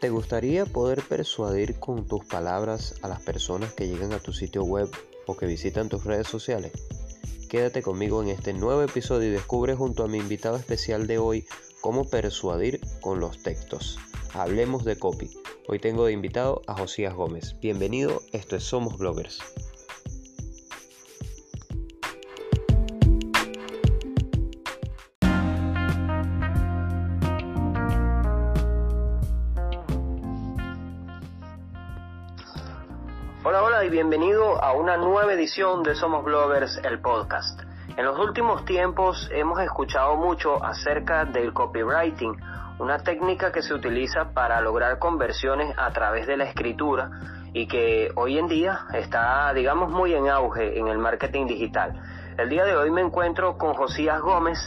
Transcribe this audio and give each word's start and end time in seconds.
¿Te 0.00 0.08
gustaría 0.08 0.64
poder 0.64 1.02
persuadir 1.06 1.78
con 1.78 2.06
tus 2.06 2.24
palabras 2.24 2.94
a 3.02 3.08
las 3.08 3.20
personas 3.20 3.74
que 3.74 3.86
llegan 3.86 4.14
a 4.14 4.18
tu 4.18 4.32
sitio 4.32 4.64
web 4.64 4.88
o 5.26 5.36
que 5.36 5.44
visitan 5.44 5.90
tus 5.90 6.04
redes 6.04 6.26
sociales? 6.26 6.72
Quédate 7.50 7.82
conmigo 7.82 8.22
en 8.22 8.30
este 8.30 8.54
nuevo 8.54 8.80
episodio 8.80 9.28
y 9.28 9.32
descubre 9.32 9.74
junto 9.74 10.02
a 10.02 10.08
mi 10.08 10.16
invitado 10.16 10.56
especial 10.56 11.06
de 11.06 11.18
hoy 11.18 11.44
cómo 11.82 12.08
persuadir 12.08 12.80
con 13.02 13.20
los 13.20 13.42
textos. 13.42 13.98
Hablemos 14.32 14.86
de 14.86 14.98
copy. 14.98 15.28
Hoy 15.68 15.78
tengo 15.78 16.06
de 16.06 16.12
invitado 16.12 16.62
a 16.66 16.78
Josías 16.78 17.12
Gómez. 17.12 17.56
Bienvenido, 17.60 18.22
esto 18.32 18.56
es 18.56 18.64
Somos 18.64 18.96
Bloggers. 18.96 19.40
Bienvenido 34.00 34.64
a 34.64 34.72
una 34.72 34.96
nueva 34.96 35.34
edición 35.34 35.82
de 35.82 35.94
Somos 35.94 36.24
Bloggers, 36.24 36.80
el 36.84 37.02
podcast. 37.02 37.60
En 37.98 38.06
los 38.06 38.18
últimos 38.18 38.64
tiempos 38.64 39.28
hemos 39.30 39.60
escuchado 39.60 40.16
mucho 40.16 40.64
acerca 40.64 41.26
del 41.26 41.52
copywriting, 41.52 42.34
una 42.78 43.00
técnica 43.00 43.52
que 43.52 43.60
se 43.60 43.74
utiliza 43.74 44.32
para 44.32 44.58
lograr 44.62 44.98
conversiones 44.98 45.74
a 45.76 45.90
través 45.90 46.26
de 46.26 46.38
la 46.38 46.44
escritura 46.44 47.10
y 47.52 47.68
que 47.68 48.10
hoy 48.16 48.38
en 48.38 48.48
día 48.48 48.86
está, 48.94 49.52
digamos, 49.52 49.90
muy 49.90 50.14
en 50.14 50.30
auge 50.30 50.78
en 50.78 50.88
el 50.88 50.96
marketing 50.96 51.46
digital. 51.46 51.92
El 52.38 52.48
día 52.48 52.64
de 52.64 52.74
hoy 52.74 52.90
me 52.90 53.02
encuentro 53.02 53.58
con 53.58 53.74
Josías 53.74 54.18
Gómez. 54.22 54.58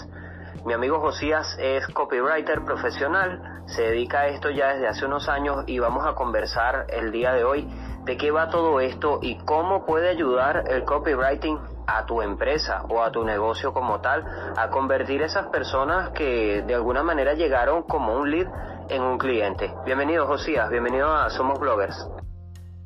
Mi 0.63 0.73
amigo 0.73 0.99
Josías 0.99 1.57
es 1.59 1.87
copywriter 1.87 2.63
profesional, 2.63 3.63
se 3.65 3.81
dedica 3.81 4.19
a 4.19 4.27
esto 4.27 4.51
ya 4.51 4.73
desde 4.73 4.87
hace 4.87 5.07
unos 5.07 5.27
años 5.27 5.63
y 5.65 5.79
vamos 5.79 6.05
a 6.05 6.13
conversar 6.13 6.85
el 6.89 7.11
día 7.11 7.33
de 7.33 7.43
hoy 7.43 7.67
de 8.05 8.17
qué 8.17 8.31
va 8.31 8.49
todo 8.49 8.79
esto 8.79 9.19
y 9.21 9.37
cómo 9.37 9.85
puede 9.85 10.09
ayudar 10.09 10.65
el 10.67 10.83
copywriting 10.83 11.57
a 11.87 12.05
tu 12.05 12.21
empresa 12.21 12.83
o 12.89 13.01
a 13.01 13.11
tu 13.11 13.23
negocio 13.23 13.73
como 13.73 13.99
tal 14.01 14.25
a 14.57 14.69
convertir 14.69 15.21
esas 15.21 15.47
personas 15.47 16.09
que 16.09 16.63
de 16.65 16.75
alguna 16.75 17.03
manera 17.03 17.33
llegaron 17.33 17.83
como 17.83 18.17
un 18.17 18.31
lead 18.31 18.47
en 18.89 19.01
un 19.01 19.17
cliente. 19.17 19.73
Bienvenido 19.85 20.27
Josías, 20.27 20.69
bienvenido 20.69 21.13
a 21.13 21.29
Somos 21.29 21.59
Bloggers. 21.59 22.07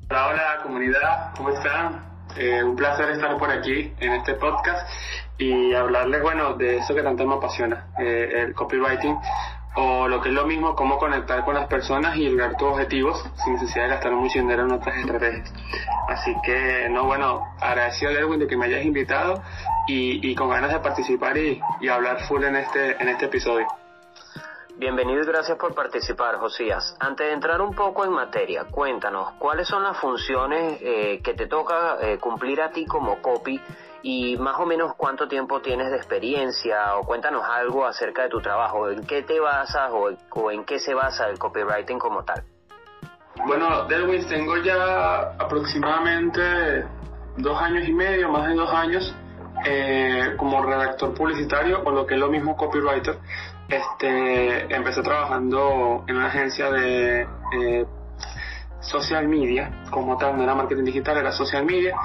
Hola, 0.10 0.28
hola 0.30 0.60
comunidad, 0.64 1.34
¿cómo 1.36 1.50
están? 1.50 2.08
Eh, 2.36 2.64
un 2.64 2.76
placer 2.76 3.10
estar 3.10 3.38
por 3.38 3.50
aquí 3.50 3.94
en 4.00 4.14
este 4.14 4.36
podcast 4.36 4.88
y 5.38 5.74
hablarles, 5.74 6.22
bueno, 6.22 6.54
de 6.54 6.78
eso 6.78 6.94
que 6.94 7.02
tanto 7.02 7.26
me 7.26 7.36
apasiona, 7.36 7.88
eh, 7.98 8.44
el 8.44 8.54
copywriting 8.54 9.18
o 9.80 10.08
lo 10.08 10.20
que 10.22 10.30
es 10.30 10.36
lo 10.36 10.48
mismo, 10.48 10.76
cómo 10.76 10.98
conectar 10.98 11.46
con 11.46 11.54
las 11.54 11.68
personas 11.68 12.18
y 12.18 12.28
lograr 12.28 12.58
tus 12.58 12.68
objetivos 12.68 13.24
sin 13.44 13.54
necesidad 13.54 13.84
de 13.84 13.90
gastar 13.92 14.12
mucho 14.14 14.40
dinero 14.40 14.66
en 14.66 14.72
otras 14.72 14.98
estrategias. 14.98 15.54
Así 16.08 16.36
que, 16.44 16.90
no, 16.90 17.06
bueno, 17.06 17.44
agradecido 17.62 18.12
Erwin 18.12 18.40
de 18.40 18.48
que 18.48 18.58
me 18.58 18.66
hayas 18.66 18.84
invitado 18.84 19.44
y, 19.88 20.28
y 20.28 20.34
con 20.34 20.50
ganas 20.50 20.74
de 20.74 20.80
participar 20.80 21.38
y, 21.38 21.62
y, 21.80 21.88
hablar 21.90 22.24
full 22.28 22.44
en 22.44 22.56
este, 22.56 23.00
en 23.00 23.10
este 23.10 23.26
episodio. 23.26 23.68
Bienvenido 24.80 25.24
y 25.24 25.26
gracias 25.26 25.58
por 25.58 25.74
participar, 25.74 26.36
Josías. 26.36 26.96
Antes 27.00 27.26
de 27.26 27.34
entrar 27.34 27.62
un 27.62 27.74
poco 27.74 28.06
en 28.06 28.12
materia, 28.12 28.66
cuéntanos, 28.66 29.32
¿cuáles 29.40 29.68
son 29.68 29.82
las 29.82 29.98
funciones 29.98 30.78
eh, 30.84 31.20
que 31.24 31.34
te 31.34 31.48
toca 31.48 31.98
eh, 32.00 32.20
cumplir 32.20 32.62
a 32.62 32.70
ti 32.70 32.86
como 32.86 33.20
copy 33.20 33.60
y 34.04 34.38
más 34.38 34.60
o 34.60 34.68
menos 34.68 34.94
cuánto 34.96 35.28
tiempo 35.28 35.62
tienes 35.62 35.90
de 35.90 35.98
experiencia 35.98 36.96
o 36.96 37.02
cuéntanos 37.06 37.44
algo 37.44 37.88
acerca 37.88 38.22
de 38.22 38.30
tu 38.30 38.40
trabajo, 38.40 38.88
en 38.92 39.04
qué 39.08 39.24
te 39.24 39.40
basas 39.40 39.90
o, 39.92 40.52
en 40.52 40.64
qué 40.64 40.78
se 40.78 40.94
basa 40.94 41.28
el 41.28 41.40
copywriting 41.40 41.98
como 41.98 42.24
tal. 42.24 42.44
Bueno, 43.48 43.86
Delwis, 43.86 44.28
tengo 44.28 44.58
ya 44.58 45.34
aproximadamente 45.40 46.86
dos 47.38 47.60
años 47.60 47.88
y 47.88 47.94
medio, 47.94 48.30
más 48.30 48.48
de 48.48 48.54
dos 48.54 48.72
años, 48.72 49.16
eh, 49.66 50.36
como 50.38 50.64
redactor 50.64 51.16
publicitario 51.16 51.82
o 51.84 51.90
lo 51.90 52.06
que 52.06 52.14
es 52.14 52.20
lo 52.20 52.30
mismo 52.30 52.56
copywriter. 52.56 53.18
Este, 53.70 54.74
empecé 54.74 55.02
trabajando 55.02 56.06
en 56.08 56.16
una 56.16 56.28
agencia 56.28 56.72
de 56.72 57.28
eh, 57.54 57.86
social 58.80 59.28
media, 59.28 59.84
como 59.92 60.18
tal, 60.18 60.38
no 60.38 60.44
era 60.44 60.56
marketing 60.56 60.86
digital, 60.86 61.18
era 61.18 61.32
social 61.32 61.66
media. 61.66 61.96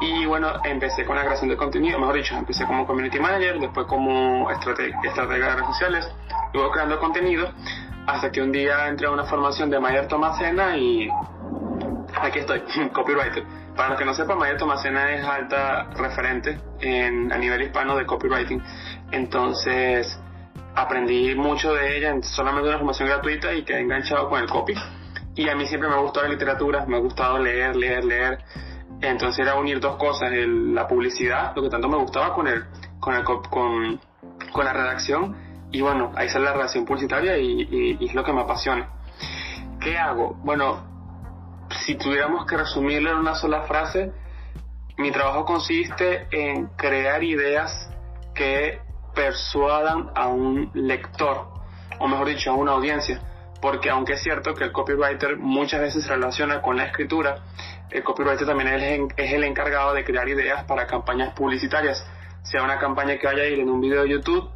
Y 0.00 0.24
bueno, 0.24 0.48
empecé 0.64 1.04
con 1.04 1.16
la 1.16 1.24
creación 1.24 1.50
de 1.50 1.56
contenido, 1.56 1.98
mejor 1.98 2.16
dicho, 2.16 2.34
empecé 2.34 2.64
como 2.64 2.86
community 2.86 3.20
manager, 3.20 3.60
después 3.60 3.86
como 3.86 4.50
estratega, 4.50 4.98
de 5.02 5.54
redes 5.54 5.66
sociales, 5.66 6.10
luego 6.54 6.70
creando 6.70 6.98
contenido, 6.98 7.50
hasta 8.06 8.30
que 8.30 8.40
un 8.40 8.52
día 8.52 8.88
entré 8.88 9.06
a 9.06 9.10
una 9.10 9.24
formación 9.24 9.68
de 9.70 9.78
Mayer 9.78 10.08
Tomasena 10.08 10.76
y 10.76 11.08
aquí 12.20 12.38
estoy, 12.38 12.62
copywriter. 12.92 13.44
Para 13.76 13.90
los 13.90 13.98
que 13.98 14.04
no 14.04 14.14
sepan, 14.14 14.38
Mayer 14.38 14.56
Tomasena 14.56 15.12
es 15.12 15.24
alta 15.24 15.90
referente 15.96 16.58
en, 16.80 17.30
a 17.30 17.36
nivel 17.36 17.62
hispano 17.62 17.96
de 17.96 18.06
copywriting. 18.06 18.62
Entonces, 19.12 20.18
aprendí 20.74 21.34
mucho 21.34 21.74
de 21.74 21.96
ella 21.96 22.10
en 22.10 22.22
solamente 22.22 22.68
una 22.68 22.78
formación 22.78 23.08
gratuita 23.08 23.52
y 23.52 23.64
quedé 23.64 23.80
enganchado 23.80 24.28
con 24.28 24.40
el 24.40 24.48
copy 24.48 24.74
y 25.34 25.48
a 25.48 25.54
mí 25.54 25.66
siempre 25.66 25.88
me 25.88 25.94
ha 25.94 25.98
gustado 26.00 26.26
la 26.26 26.32
literatura, 26.32 26.84
me 26.86 26.96
ha 26.96 27.00
gustado 27.00 27.38
leer, 27.38 27.76
leer, 27.76 28.04
leer. 28.04 28.44
Entonces 29.00 29.38
era 29.38 29.54
unir 29.54 29.80
dos 29.80 29.96
cosas, 29.96 30.30
la 30.32 30.86
publicidad, 30.86 31.52
lo 31.56 31.62
que 31.62 31.70
tanto 31.70 31.88
me 31.88 31.96
gustaba 31.96 32.34
con 32.34 32.46
el, 32.46 32.64
con, 32.98 33.14
el, 33.14 33.24
con, 33.24 34.00
con 34.52 34.64
la 34.64 34.72
redacción 34.72 35.36
y 35.72 35.80
bueno, 35.80 36.12
ahí 36.16 36.28
sale 36.28 36.44
la 36.44 36.52
redacción 36.52 36.84
publicitaria 36.84 37.38
y, 37.38 37.96
y, 38.00 38.04
es 38.04 38.14
lo 38.14 38.24
que 38.24 38.32
me 38.32 38.42
apasiona. 38.42 38.90
¿Qué 39.80 39.96
hago? 39.96 40.34
Bueno, 40.42 41.66
si 41.86 41.94
tuviéramos 41.94 42.44
que 42.44 42.56
resumirlo 42.56 43.10
en 43.12 43.16
una 43.16 43.34
sola 43.34 43.62
frase, 43.62 44.12
mi 44.98 45.10
trabajo 45.10 45.44
consiste 45.44 46.26
en 46.32 46.66
crear 46.76 47.22
ideas 47.22 47.90
que 48.34 48.80
persuadan 49.14 50.10
a 50.14 50.28
un 50.28 50.70
lector, 50.74 51.48
o 51.98 52.08
mejor 52.08 52.28
dicho, 52.28 52.50
a 52.50 52.54
una 52.54 52.72
audiencia 52.72 53.20
porque 53.60 53.90
aunque 53.90 54.14
es 54.14 54.22
cierto 54.22 54.54
que 54.54 54.64
el 54.64 54.72
copywriter 54.72 55.36
muchas 55.36 55.80
veces 55.80 56.04
se 56.04 56.10
relaciona 56.10 56.62
con 56.62 56.76
la 56.76 56.84
escritura, 56.84 57.42
el 57.90 58.02
copywriter 58.02 58.46
también 58.46 59.10
es 59.16 59.32
el 59.32 59.44
encargado 59.44 59.92
de 59.94 60.04
crear 60.04 60.28
ideas 60.28 60.64
para 60.64 60.86
campañas 60.86 61.34
publicitarias, 61.34 62.04
sea 62.42 62.62
una 62.62 62.78
campaña 62.78 63.18
que 63.18 63.26
vaya 63.26 63.42
a 63.42 63.46
ir 63.46 63.60
en 63.60 63.68
un 63.68 63.80
video 63.80 64.02
de 64.02 64.08
YouTube, 64.08 64.50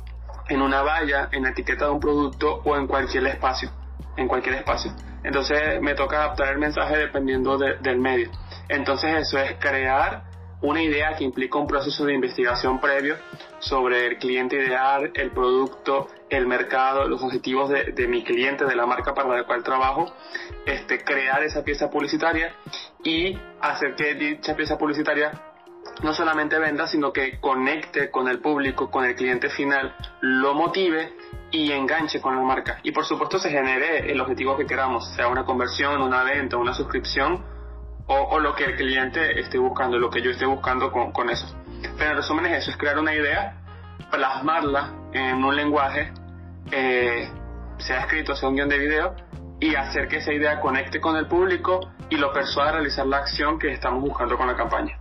en 0.49 0.63
una 0.63 0.83
valla, 0.83 1.29
en 1.33 1.43
la 1.43 1.51
etiqueta 1.51 1.87
de 1.87 1.91
un 1.91 2.01
producto 2.01 2.63
o 2.65 2.77
en 2.77 2.87
cualquier 2.87 3.27
espacio, 3.27 3.71
en 4.17 4.27
cualquier 4.27 4.57
espacio. 4.57 4.93
Entonces 5.23 5.81
me 5.81 5.95
toca 5.95 6.23
adaptar 6.23 6.49
el 6.49 6.59
mensaje 6.59 6.97
dependiendo 6.97 7.59
del 7.59 7.99
medio. 7.99 8.31
Entonces 8.69 9.15
eso 9.17 9.39
es 9.39 9.57
crear 9.59 10.25
una 10.65 10.83
idea 10.83 11.15
que 11.15 11.25
implica 11.25 11.59
un 11.59 11.67
proceso 11.67 12.07
de 12.07 12.15
investigación 12.15 12.81
previo 12.81 13.17
sobre 13.59 14.07
el 14.07 14.19
cliente 14.19 14.57
ideal, 14.57 15.11
el 15.15 15.31
producto, 15.31 16.09
el 16.31 16.47
mercado, 16.47 17.07
los 17.07 17.23
objetivos 17.23 17.69
de, 17.69 18.09
mi 18.09 18.25
cliente, 18.25 18.65
de 18.65 18.75
la 18.75 18.87
marca 18.87 19.13
para 19.13 19.29
la 19.29 19.45
cual 19.45 19.63
trabajo, 19.63 20.13
este, 20.65 21.05
crear 21.05 21.43
esa 21.43 21.63
pieza 21.63 21.91
publicitaria 21.91 22.55
y 23.03 23.39
hacer 23.61 23.95
que 23.95 24.15
dicha 24.15 24.57
pieza 24.57 24.79
publicitaria 24.79 25.33
no 26.03 26.15
solamente 26.15 26.59
venda, 26.59 26.87
sino 26.87 27.13
que 27.13 27.39
conecte 27.41 28.11
con 28.11 28.27
el 28.29 28.41
público, 28.41 28.91
con 28.91 29.05
el 29.05 29.15
cliente 29.15 29.51
final, 29.51 29.95
lo 30.23 30.55
motive 30.55 31.13
y 31.51 31.73
enganche 31.73 32.23
con 32.23 32.37
la 32.37 32.43
marca. 32.43 32.81
Y 32.83 32.91
por 32.91 33.05
supuesto 33.05 33.39
se 33.39 33.51
genere 33.51 34.11
el 34.11 34.19
objetivo 34.19 34.57
que 34.57 34.67
queramos, 34.67 35.15
sea 35.15 35.29
una 35.29 35.45
conversión, 35.45 36.01
una 36.01 36.25
venta, 36.25 36.57
una 36.57 36.73
suscripción 36.73 37.54
o, 38.07 38.39
lo 38.39 38.55
que 38.55 38.65
el 38.65 38.77
cliente 38.77 39.41
esté 39.41 39.59
buscando, 39.59 39.99
lo 39.99 40.11
que 40.11 40.21
yo 40.21 40.31
esté 40.31 40.47
buscando 40.47 40.93
con, 40.93 41.13
con 41.13 41.31
eso. 41.31 41.47
Pero 41.97 42.11
en 42.11 42.17
resumen 42.17 42.47
es 42.47 42.63
eso, 42.63 42.71
es 42.71 42.77
crear 42.77 42.99
una 42.99 43.15
idea, 43.15 43.57
plasmarla 44.11 44.93
en 45.13 45.43
un 45.43 45.57
lenguaje, 45.57 46.13
eh, 46.71 47.31
sea 47.79 48.01
escrito, 48.01 48.35
sea 48.37 48.49
un 48.49 48.57
guion 48.57 48.69
de 48.69 48.79
video, 48.79 49.15
y 49.61 49.75
hacer 49.75 50.09
que 50.09 50.17
esa 50.19 50.33
idea 50.33 50.61
conecte 50.61 51.01
con 51.01 51.17
el 51.17 51.27
público 51.27 51.81
y 52.11 52.17
lo 52.17 52.33
persuada 52.33 52.71
a 52.71 52.73
realizar 52.75 53.07
la 53.07 53.19
acción 53.19 53.59
que 53.59 53.73
estamos 53.73 54.03
buscando 54.03 54.37
con 54.37 54.47
la 54.47 54.57
campaña. 54.57 54.99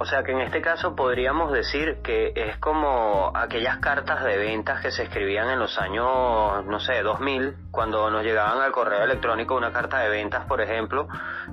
O 0.00 0.04
sea 0.04 0.22
que 0.22 0.30
en 0.30 0.40
este 0.40 0.60
caso 0.60 0.94
podríamos 0.94 1.52
decir 1.52 1.98
que 2.04 2.32
es 2.36 2.56
como 2.58 3.32
aquellas 3.34 3.78
cartas 3.78 4.22
de 4.22 4.36
ventas 4.36 4.80
que 4.80 4.92
se 4.92 5.02
escribían 5.02 5.50
en 5.50 5.58
los 5.58 5.76
años, 5.76 6.64
no 6.66 6.78
sé, 6.78 7.02
2000, 7.02 7.56
cuando 7.72 8.08
nos 8.08 8.22
llegaban 8.22 8.60
al 8.60 8.70
correo 8.70 9.02
electrónico 9.02 9.56
una 9.56 9.72
carta 9.72 9.98
de 9.98 10.08
ventas, 10.08 10.44
por 10.46 10.60
ejemplo, 10.60 11.08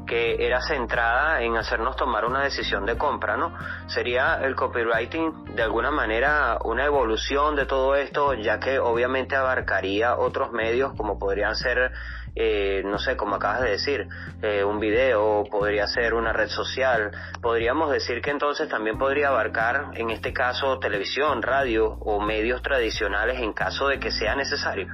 que 0.05 0.45
era 0.45 0.61
centrada 0.61 1.41
en 1.41 1.57
hacernos 1.57 1.95
tomar 1.95 2.23
una 2.25 2.43
decisión 2.43 2.85
de 2.85 2.97
compra, 2.97 3.35
¿no? 3.35 3.51
Sería 3.87 4.39
el 4.43 4.55
copywriting 4.55 5.55
de 5.55 5.63
alguna 5.63 5.89
manera 5.89 6.59
una 6.63 6.85
evolución 6.85 7.55
de 7.55 7.65
todo 7.65 7.95
esto, 7.95 8.35
ya 8.35 8.59
que 8.59 8.77
obviamente 8.77 9.35
abarcaría 9.35 10.17
otros 10.17 10.51
medios 10.51 10.93
como 10.93 11.17
podrían 11.17 11.55
ser 11.55 11.91
eh, 12.35 12.83
no 12.85 12.99
sé, 12.99 13.15
como 13.15 13.35
acabas 13.35 13.61
de 13.61 13.69
decir, 13.71 14.07
eh, 14.41 14.63
un 14.63 14.79
video, 14.79 15.45
podría 15.49 15.87
ser 15.87 16.13
una 16.13 16.33
red 16.33 16.49
social, 16.49 17.11
podríamos 17.41 17.91
decir 17.91 18.21
que 18.21 18.31
entonces 18.31 18.67
también 18.67 18.97
podría 18.97 19.29
abarcar, 19.29 19.91
en 19.93 20.09
este 20.09 20.33
caso, 20.33 20.77
televisión, 20.79 21.41
radio 21.41 21.87
o 21.87 22.19
medios 22.19 22.61
tradicionales 22.61 23.39
en 23.39 23.53
caso 23.53 23.87
de 23.87 23.99
que 23.99 24.11
sea 24.11 24.35
necesario. 24.35 24.87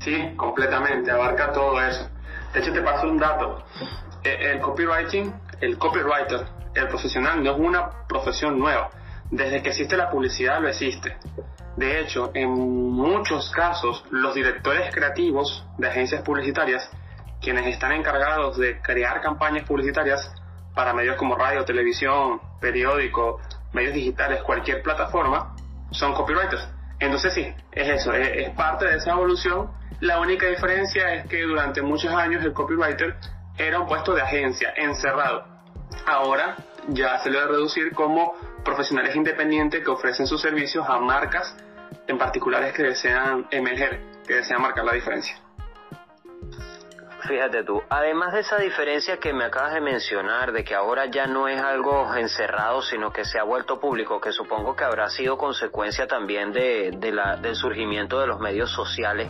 Sí, 0.00 0.34
completamente, 0.36 1.10
abarca 1.10 1.52
todo 1.52 1.80
eso. 1.80 2.10
De 2.52 2.60
hecho, 2.60 2.72
te 2.72 2.82
paso 2.82 3.08
un 3.08 3.18
dato. 3.18 3.64
Eh, 4.24 4.52
el 4.52 4.60
copywriting, 4.60 5.32
el 5.60 5.78
copywriter, 5.78 6.46
el 6.74 6.88
profesional 6.88 7.42
no 7.42 7.52
es 7.52 7.58
una 7.58 8.06
profesión 8.08 8.58
nueva. 8.58 8.90
Desde 9.30 9.62
que 9.62 9.70
existe 9.70 9.96
la 9.96 10.10
publicidad 10.10 10.60
lo 10.60 10.68
existe. 10.68 11.16
De 11.76 12.00
hecho, 12.00 12.30
en 12.34 12.50
muchos 12.50 13.50
casos, 13.50 14.04
los 14.10 14.34
directores 14.34 14.94
creativos 14.94 15.64
de 15.76 15.88
agencias 15.88 16.22
publicitarias, 16.22 16.88
quienes 17.40 17.66
están 17.66 17.92
encargados 17.92 18.56
de 18.56 18.80
crear 18.80 19.20
campañas 19.20 19.64
publicitarias 19.64 20.32
para 20.74 20.94
medios 20.94 21.16
como 21.16 21.36
radio, 21.36 21.64
televisión, 21.64 22.40
periódico, 22.60 23.40
medios 23.72 23.94
digitales, 23.94 24.42
cualquier 24.42 24.82
plataforma, 24.82 25.54
son 25.90 26.14
copywriters. 26.14 26.68
Entonces 26.98 27.34
sí, 27.34 27.52
es 27.72 27.88
eso, 28.00 28.12
es, 28.12 28.50
parte 28.50 28.86
de 28.86 28.96
esa 28.96 29.12
evolución. 29.12 29.70
La 30.00 30.18
única 30.20 30.46
diferencia 30.46 31.14
es 31.14 31.26
que 31.26 31.42
durante 31.42 31.82
muchos 31.82 32.12
años 32.12 32.44
el 32.44 32.52
copywriter 32.52 33.16
era 33.58 33.80
un 33.80 33.86
puesto 33.86 34.14
de 34.14 34.22
agencia, 34.22 34.72
encerrado. 34.76 35.44
Ahora 36.06 36.56
ya 36.88 37.18
se 37.18 37.30
le 37.30 37.38
va 37.38 37.44
a 37.44 37.48
reducir 37.48 37.92
como 37.92 38.34
profesionales 38.66 39.14
independientes 39.14 39.82
que 39.82 39.90
ofrecen 39.90 40.26
sus 40.26 40.42
servicios 40.42 40.84
a 40.88 40.98
marcas 40.98 41.56
en 42.06 42.18
particulares 42.18 42.74
que 42.74 42.82
desean 42.82 43.46
emerger, 43.50 44.00
que 44.26 44.34
desean 44.34 44.60
marcar 44.60 44.84
la 44.84 44.92
diferencia. 44.92 45.36
Fíjate 47.26 47.64
tú, 47.64 47.82
además 47.88 48.34
de 48.34 48.40
esa 48.40 48.56
diferencia 48.56 49.16
que 49.16 49.32
me 49.32 49.44
acabas 49.44 49.74
de 49.74 49.80
mencionar, 49.80 50.52
de 50.52 50.62
que 50.62 50.74
ahora 50.74 51.06
ya 51.06 51.26
no 51.26 51.48
es 51.48 51.60
algo 51.60 52.14
encerrado, 52.14 52.82
sino 52.82 53.12
que 53.12 53.24
se 53.24 53.38
ha 53.38 53.42
vuelto 53.42 53.80
público, 53.80 54.20
que 54.20 54.30
supongo 54.30 54.76
que 54.76 54.84
habrá 54.84 55.08
sido 55.10 55.36
consecuencia 55.36 56.06
también 56.06 56.52
de, 56.52 56.92
del 56.92 57.56
surgimiento 57.56 58.20
de 58.20 58.28
los 58.28 58.38
medios 58.38 58.70
sociales, 58.70 59.28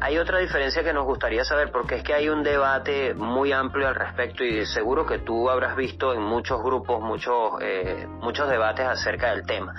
hay 0.00 0.18
otra 0.18 0.38
diferencia 0.38 0.84
que 0.84 0.92
nos 0.92 1.04
gustaría 1.04 1.44
saber 1.44 1.72
porque 1.72 1.96
es 1.96 2.02
que 2.02 2.14
hay 2.14 2.28
un 2.28 2.42
debate 2.42 3.14
muy 3.14 3.52
amplio 3.52 3.88
al 3.88 3.94
respecto 3.94 4.44
y 4.44 4.64
seguro 4.66 5.04
que 5.06 5.18
tú 5.18 5.50
habrás 5.50 5.76
visto 5.76 6.14
en 6.14 6.22
muchos 6.22 6.62
grupos 6.62 7.00
muchos 7.00 7.54
eh, 7.60 8.06
muchos 8.20 8.48
debates 8.48 8.86
acerca 8.86 9.30
del 9.30 9.44
tema. 9.44 9.74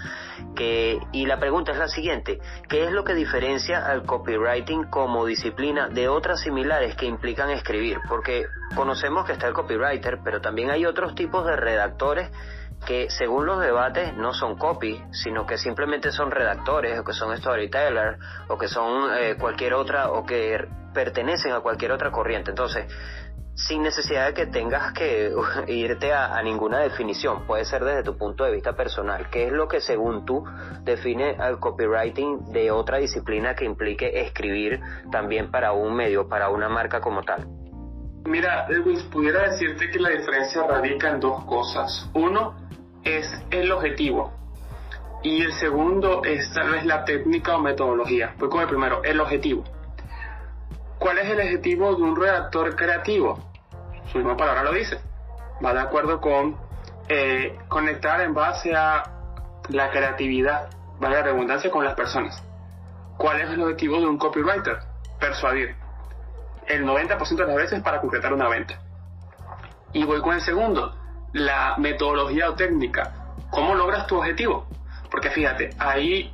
Que, 0.55 0.99
y 1.11 1.25
la 1.25 1.39
pregunta 1.39 1.71
es 1.71 1.77
la 1.77 1.87
siguiente, 1.87 2.39
¿qué 2.67 2.83
es 2.83 2.91
lo 2.91 3.03
que 3.03 3.13
diferencia 3.13 3.85
al 3.85 4.03
copywriting 4.03 4.85
como 4.85 5.25
disciplina 5.25 5.87
de 5.87 6.09
otras 6.09 6.41
similares 6.41 6.95
que 6.95 7.05
implican 7.05 7.49
escribir? 7.49 7.99
Porque 8.07 8.45
conocemos 8.75 9.25
que 9.25 9.33
está 9.33 9.47
el 9.47 9.53
copywriter, 9.53 10.19
pero 10.23 10.41
también 10.41 10.69
hay 10.69 10.85
otros 10.85 11.15
tipos 11.15 11.45
de 11.45 11.55
redactores 11.55 12.29
que 12.85 13.09
según 13.09 13.45
los 13.45 13.59
debates 13.59 14.15
no 14.15 14.33
son 14.33 14.57
copy, 14.57 15.01
sino 15.11 15.45
que 15.45 15.57
simplemente 15.57 16.11
son 16.11 16.31
redactores 16.31 16.99
o 16.99 17.03
que 17.03 17.13
son 17.13 17.35
storytellers 17.37 18.17
o 18.47 18.57
que 18.57 18.67
son 18.67 19.11
eh, 19.17 19.35
cualquier 19.39 19.73
otra 19.73 20.09
o 20.09 20.25
que 20.25 20.67
pertenecen 20.93 21.53
a 21.53 21.59
cualquier 21.59 21.91
otra 21.91 22.11
corriente. 22.11 22.51
Entonces, 22.51 22.85
sin 23.67 23.81
necesidad 23.81 24.27
de 24.27 24.33
que 24.33 24.45
tengas 24.47 24.93
que 24.93 25.31
irte 25.67 26.13
a, 26.13 26.41
ninguna 26.41 26.79
definición, 26.79 27.45
puede 27.45 27.65
ser 27.65 27.83
desde 27.83 28.03
tu 28.03 28.17
punto 28.17 28.43
de 28.43 28.51
vista 28.51 28.73
personal. 28.73 29.29
¿Qué 29.29 29.47
es 29.47 29.51
lo 29.51 29.67
que 29.67 29.81
según 29.81 30.25
tú 30.25 30.43
define 30.83 31.35
al 31.39 31.59
copywriting 31.59 32.51
de 32.51 32.71
otra 32.71 32.97
disciplina 32.97 33.55
que 33.55 33.65
implique 33.65 34.21
escribir 34.21 34.79
también 35.11 35.51
para 35.51 35.73
un 35.73 35.95
medio, 35.95 36.27
para 36.27 36.49
una 36.49 36.69
marca 36.69 37.01
como 37.01 37.23
tal? 37.23 37.47
Mira, 38.25 38.67
Edwin, 38.69 39.09
pudiera 39.09 39.49
decirte 39.49 39.89
que 39.89 39.99
la 39.99 40.09
diferencia 40.09 40.63
radica 40.63 41.09
en 41.09 41.19
dos 41.19 41.43
cosas. 41.45 42.09
Uno, 42.13 42.68
es 43.03 43.31
el 43.51 43.71
objetivo. 43.71 44.33
Y 45.21 45.41
el 45.41 45.51
segundo 45.53 46.23
es 46.23 46.51
tal 46.53 46.71
vez 46.71 46.85
la 46.85 47.03
técnica 47.03 47.55
o 47.55 47.59
metodología. 47.59 48.33
Voy 48.37 48.49
con 48.49 48.61
el 48.61 48.67
primero, 48.67 49.03
el 49.03 49.19
objetivo. 49.19 49.63
¿Cuál 50.97 51.17
es 51.19 51.29
el 51.29 51.39
objetivo 51.39 51.95
de 51.95 52.03
un 52.03 52.15
redactor 52.15 52.75
creativo? 52.75 53.39
Su 54.11 54.17
misma 54.17 54.37
palabra 54.37 54.63
lo 54.63 54.73
dice. 54.73 54.99
Va 55.63 55.73
de 55.73 55.81
acuerdo 55.81 56.21
con 56.21 56.57
eh, 57.09 57.57
conectar 57.67 58.21
en 58.21 58.33
base 58.33 58.75
a 58.75 59.03
la 59.69 59.91
creatividad, 59.91 60.69
va 61.03 61.09
la 61.09 61.21
redundancia, 61.21 61.69
con 61.71 61.83
las 61.83 61.95
personas. 61.95 62.43
¿Cuál 63.17 63.41
es 63.41 63.49
el 63.49 63.61
objetivo 63.61 63.99
de 63.99 64.07
un 64.07 64.17
copywriter? 64.17 64.79
Persuadir. 65.19 65.75
El 66.67 66.85
90% 66.85 67.35
de 67.35 67.45
las 67.45 67.55
veces 67.55 67.81
para 67.81 67.99
concretar 67.99 68.33
una 68.33 68.47
venta. 68.47 68.79
Y 69.91 70.05
voy 70.05 70.21
con 70.21 70.35
el 70.35 70.41
segundo, 70.41 70.95
la 71.33 71.75
metodología 71.77 72.49
o 72.49 72.55
técnica. 72.55 73.13
¿Cómo 73.49 73.75
logras 73.75 74.07
tu 74.07 74.17
objetivo? 74.17 74.67
Porque 75.09 75.29
fíjate, 75.29 75.71
hay 75.79 76.33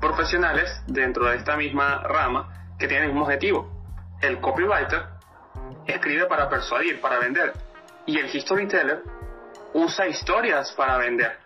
profesionales 0.00 0.82
dentro 0.86 1.26
de 1.26 1.36
esta 1.36 1.56
misma 1.56 2.02
rama 2.02 2.74
que 2.78 2.88
tienen 2.88 3.10
un 3.10 3.22
objetivo. 3.22 3.70
El 4.20 4.40
copywriter 4.40 5.04
escribe 5.86 6.26
para 6.26 6.48
persuadir, 6.48 7.00
para 7.00 7.18
vender. 7.18 7.52
Y 8.06 8.18
el 8.18 8.28
storyteller 8.40 9.02
usa 9.74 10.06
historias 10.06 10.72
para 10.72 10.96
vender. 10.96 11.38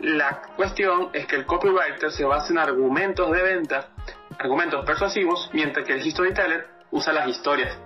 La 0.00 0.42
cuestión 0.56 1.10
es 1.12 1.26
que 1.26 1.36
el 1.36 1.46
copywriter 1.46 2.10
se 2.10 2.24
basa 2.24 2.52
en 2.52 2.58
argumentos 2.58 3.30
de 3.30 3.42
venta, 3.42 3.88
argumentos 4.38 4.84
persuasivos, 4.84 5.50
mientras 5.52 5.86
que 5.86 5.94
el 5.94 6.10
storyteller 6.10 6.66
usa 6.90 7.12
las 7.12 7.28
historias. 7.28 7.76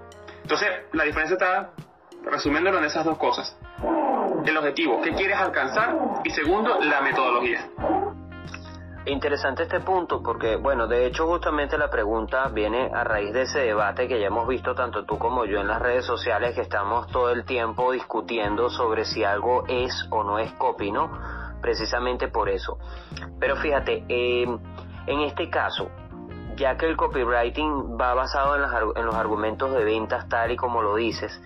Entonces, 0.43 0.69
la 0.93 1.05
diferencia 1.05 1.35
está 1.35 1.71
resumiéndolo 2.25 2.79
en 2.79 2.85
esas 2.85 3.05
dos 3.05 3.19
cosas 3.19 3.57
el 4.51 4.57
objetivo, 4.57 5.01
qué 5.03 5.13
quieres 5.13 5.39
alcanzar 5.39 5.97
y 6.25 6.31
segundo, 6.31 6.79
la 6.81 7.01
metodología. 7.01 7.69
Interesante 9.07 9.63
este 9.63 9.79
punto 9.81 10.21
porque, 10.21 10.57
bueno, 10.57 10.89
de 10.89 11.07
hecho 11.07 11.29
justamente 11.29 11.79
la 11.79 11.89
pregunta 11.89 12.49
viene 12.49 12.91
a 12.93 13.05
raíz 13.05 13.33
de 13.33 13.43
ese 13.43 13.61
debate 13.61 14.09
que 14.09 14.19
ya 14.19 14.27
hemos 14.27 14.49
visto 14.49 14.75
tanto 14.75 15.05
tú 15.05 15.17
como 15.17 15.45
yo 15.45 15.61
en 15.61 15.69
las 15.69 15.81
redes 15.81 16.05
sociales 16.05 16.57
que 16.57 16.63
estamos 16.63 17.07
todo 17.13 17.31
el 17.31 17.45
tiempo 17.45 17.93
discutiendo 17.93 18.69
sobre 18.69 19.05
si 19.05 19.23
algo 19.23 19.63
es 19.69 20.09
o 20.11 20.25
no 20.25 20.41
es 20.41 20.51
copy, 20.55 20.91
¿no? 20.91 21.09
Precisamente 21.61 22.27
por 22.27 22.49
eso. 22.49 22.79
Pero 23.39 23.55
fíjate, 23.55 24.05
em, 24.09 24.59
en 25.07 25.21
este 25.21 25.51
caso, 25.51 25.89
ya 26.57 26.77
que 26.77 26.87
el 26.87 26.97
copywriting 26.97 27.97
va 28.01 28.13
basado 28.15 28.57
en, 28.57 28.63
en 28.97 29.07
los 29.07 29.15
argumentos 29.15 29.73
de 29.73 29.85
ventas 29.85 30.29
tal 30.29 30.51
y 30.51 30.57
como 30.57 30.83
lo 30.83 30.97
dices, 30.97 31.41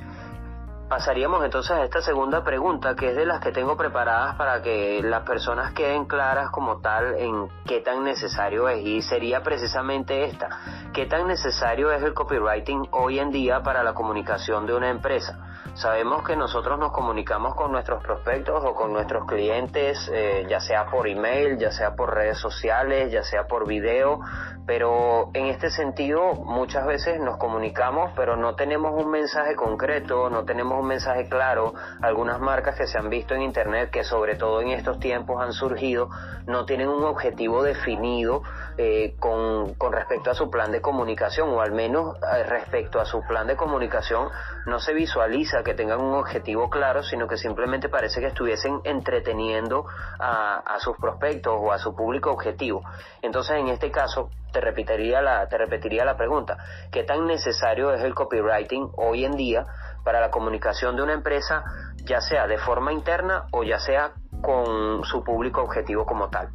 pasaríamos 0.91 1.45
entonces 1.45 1.71
a 1.71 1.85
esta 1.85 2.03
segunda 2.03 2.43
pregunta, 2.43 2.97
que 2.97 3.11
es 3.11 3.17
de 3.17 3.25
las 3.25 3.39
que 3.39 3.53
tengo 3.53 3.77
preparadas 3.77 4.35
para 4.35 4.61
que 4.61 5.01
las 5.05 5.23
personas 5.23 5.73
queden 5.73 6.05
claras 6.07 6.51
como 6.51 6.81
tal 6.81 7.15
en 7.17 7.49
qué 7.65 7.81
tan 7.81 8.03
necesario 8.03 8.69
es. 8.69 8.85
Y 8.85 9.01
sería 9.01 9.41
precisamente 9.41 10.25
esta, 10.25 10.49
¿qué 10.93 11.07
tan 11.07 11.29
necesario 11.29 11.93
es 11.93 12.03
el 12.03 12.13
copywriting 12.13 12.89
hoy 12.91 13.21
en 13.21 13.31
día 13.31 13.63
para 13.63 13.85
la 13.85 13.95
comunicación 13.95 14.67
de 14.67 14.75
una 14.75 14.91
empresa? 14.91 15.39
Sabemos 15.75 16.25
que 16.25 16.35
nosotros 16.35 16.79
nos 16.79 16.91
comunicamos 16.93 17.55
con 17.55 17.71
nuestros 17.71 18.03
prospectos 18.03 18.63
o 18.65 18.75
con 18.75 18.93
nuestros 18.93 19.25
clientes, 19.27 20.11
eh, 20.13 20.45
ya 20.49 20.59
sea 20.59 20.87
por 20.87 21.07
email, 21.07 21.59
ya 21.59 21.71
sea 21.71 21.95
por 21.95 22.13
redes 22.13 22.39
sociales, 22.39 23.13
ya 23.13 23.23
sea 23.23 23.47
por 23.47 23.69
video, 23.69 24.19
pero 24.67 25.31
en 25.33 25.47
este 25.47 25.71
sentido 25.71 26.35
muchas 26.35 26.85
veces 26.87 27.21
nos 27.21 27.37
comunicamos, 27.39 28.11
pero 28.17 28.37
no 28.37 28.57
tenemos 28.57 28.93
un 29.01 29.11
mensaje 29.11 29.55
concreto, 29.55 30.29
no 30.29 30.45
tenemos 30.45 30.80
un 30.81 30.89
mensaje 30.89 31.29
claro. 31.29 31.75
Algunas 32.03 32.41
marcas 32.41 32.77
que 32.77 32.87
se 32.87 32.99
han 32.99 33.09
visto 33.09 33.35
en 33.35 33.43
Internet, 33.43 33.91
que 33.91 34.05
sobre 34.05 34.35
todo 34.37 34.61
en 34.61 34.69
estos 34.69 34.99
tiempos 34.99 35.43
han 35.43 35.53
surgido, 35.53 36.11
no 36.47 36.65
tienen 36.65 36.89
un 36.89 37.05
objetivo 37.05 37.63
definido 37.63 38.43
eh, 38.77 39.15
con, 39.19 39.75
con 39.75 39.93
respecto 39.93 40.31
a 40.31 40.35
su 40.35 40.51
plan 40.51 40.73
de 40.73 40.81
comunicación, 40.81 41.51
o 41.51 41.61
al 41.61 41.73
menos 41.73 42.17
eh, 42.17 42.43
respecto 42.45 43.01
a 43.01 43.05
su 43.05 43.23
plan 43.23 43.47
de 43.47 43.57
comunicación 43.57 44.29
no 44.67 44.81
se 44.81 44.93
visualiza 44.95 45.63
que 45.63 45.75
tengan 45.75 46.01
un 46.01 46.15
objetivo 46.15 46.71
claro, 46.71 47.03
sino 47.03 47.29
que 47.29 47.37
simplemente 47.37 47.89
parece 47.89 48.21
que 48.21 48.29
estuviesen 48.29 48.81
entreteniendo 48.85 49.87
a, 50.19 50.59
a 50.59 50.81
sus 50.81 50.97
prospectos 50.97 51.55
o 51.59 51.73
a 51.73 51.79
su 51.79 51.95
público 51.95 52.31
objetivo. 52.31 52.83
Entonces, 53.23 53.57
en 53.57 53.69
este 53.69 53.91
caso, 53.91 54.31
te 54.53 54.61
repetiría 54.61 55.23
la, 55.23 55.49
te 55.49 55.59
repetiría 55.59 56.05
la 56.05 56.17
pregunta, 56.17 56.59
¿qué 56.91 57.05
tan 57.05 57.27
necesario 57.27 57.93
es 57.93 58.03
el 58.03 58.15
copywriting 58.15 58.91
hoy 58.97 59.25
en 59.25 59.37
día 59.37 59.67
para 60.05 60.21
la 60.21 60.31
comunicación 60.31 60.97
de 60.97 61.03
una 61.03 61.13
empresa, 61.13 61.65
ya 62.05 62.21
sea 62.21 62.47
de 62.47 62.59
forma 62.59 62.93
interna 62.93 63.45
o 63.53 63.63
ya 63.63 63.79
sea 63.79 64.13
con 64.43 65.05
su 65.05 65.23
público 65.23 65.63
objetivo 65.63 66.05
como 66.07 66.29
tal? 66.29 66.49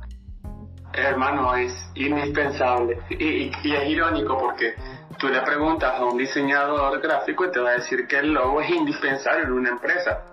Hermano, 0.94 1.54
es 1.56 1.74
indispensable 1.96 3.02
y, 3.10 3.50
es 3.50 3.90
irónico 3.90 4.38
porque 4.38 4.75
tú 5.18 5.28
le 5.28 5.42
preguntas 5.42 6.00
a 6.00 6.06
un 6.06 6.18
diseñador 6.18 7.02
gráfico 7.02 7.46
y 7.46 7.52
te 7.52 7.60
va 7.60 7.72
a 7.72 7.74
decir 7.74 8.08
que 8.08 8.20
el 8.20 8.32
logo 8.32 8.62
es 8.62 8.70
indispensable 8.70 9.44
en 9.44 9.52
una 9.52 9.70
empresa. 9.72 10.24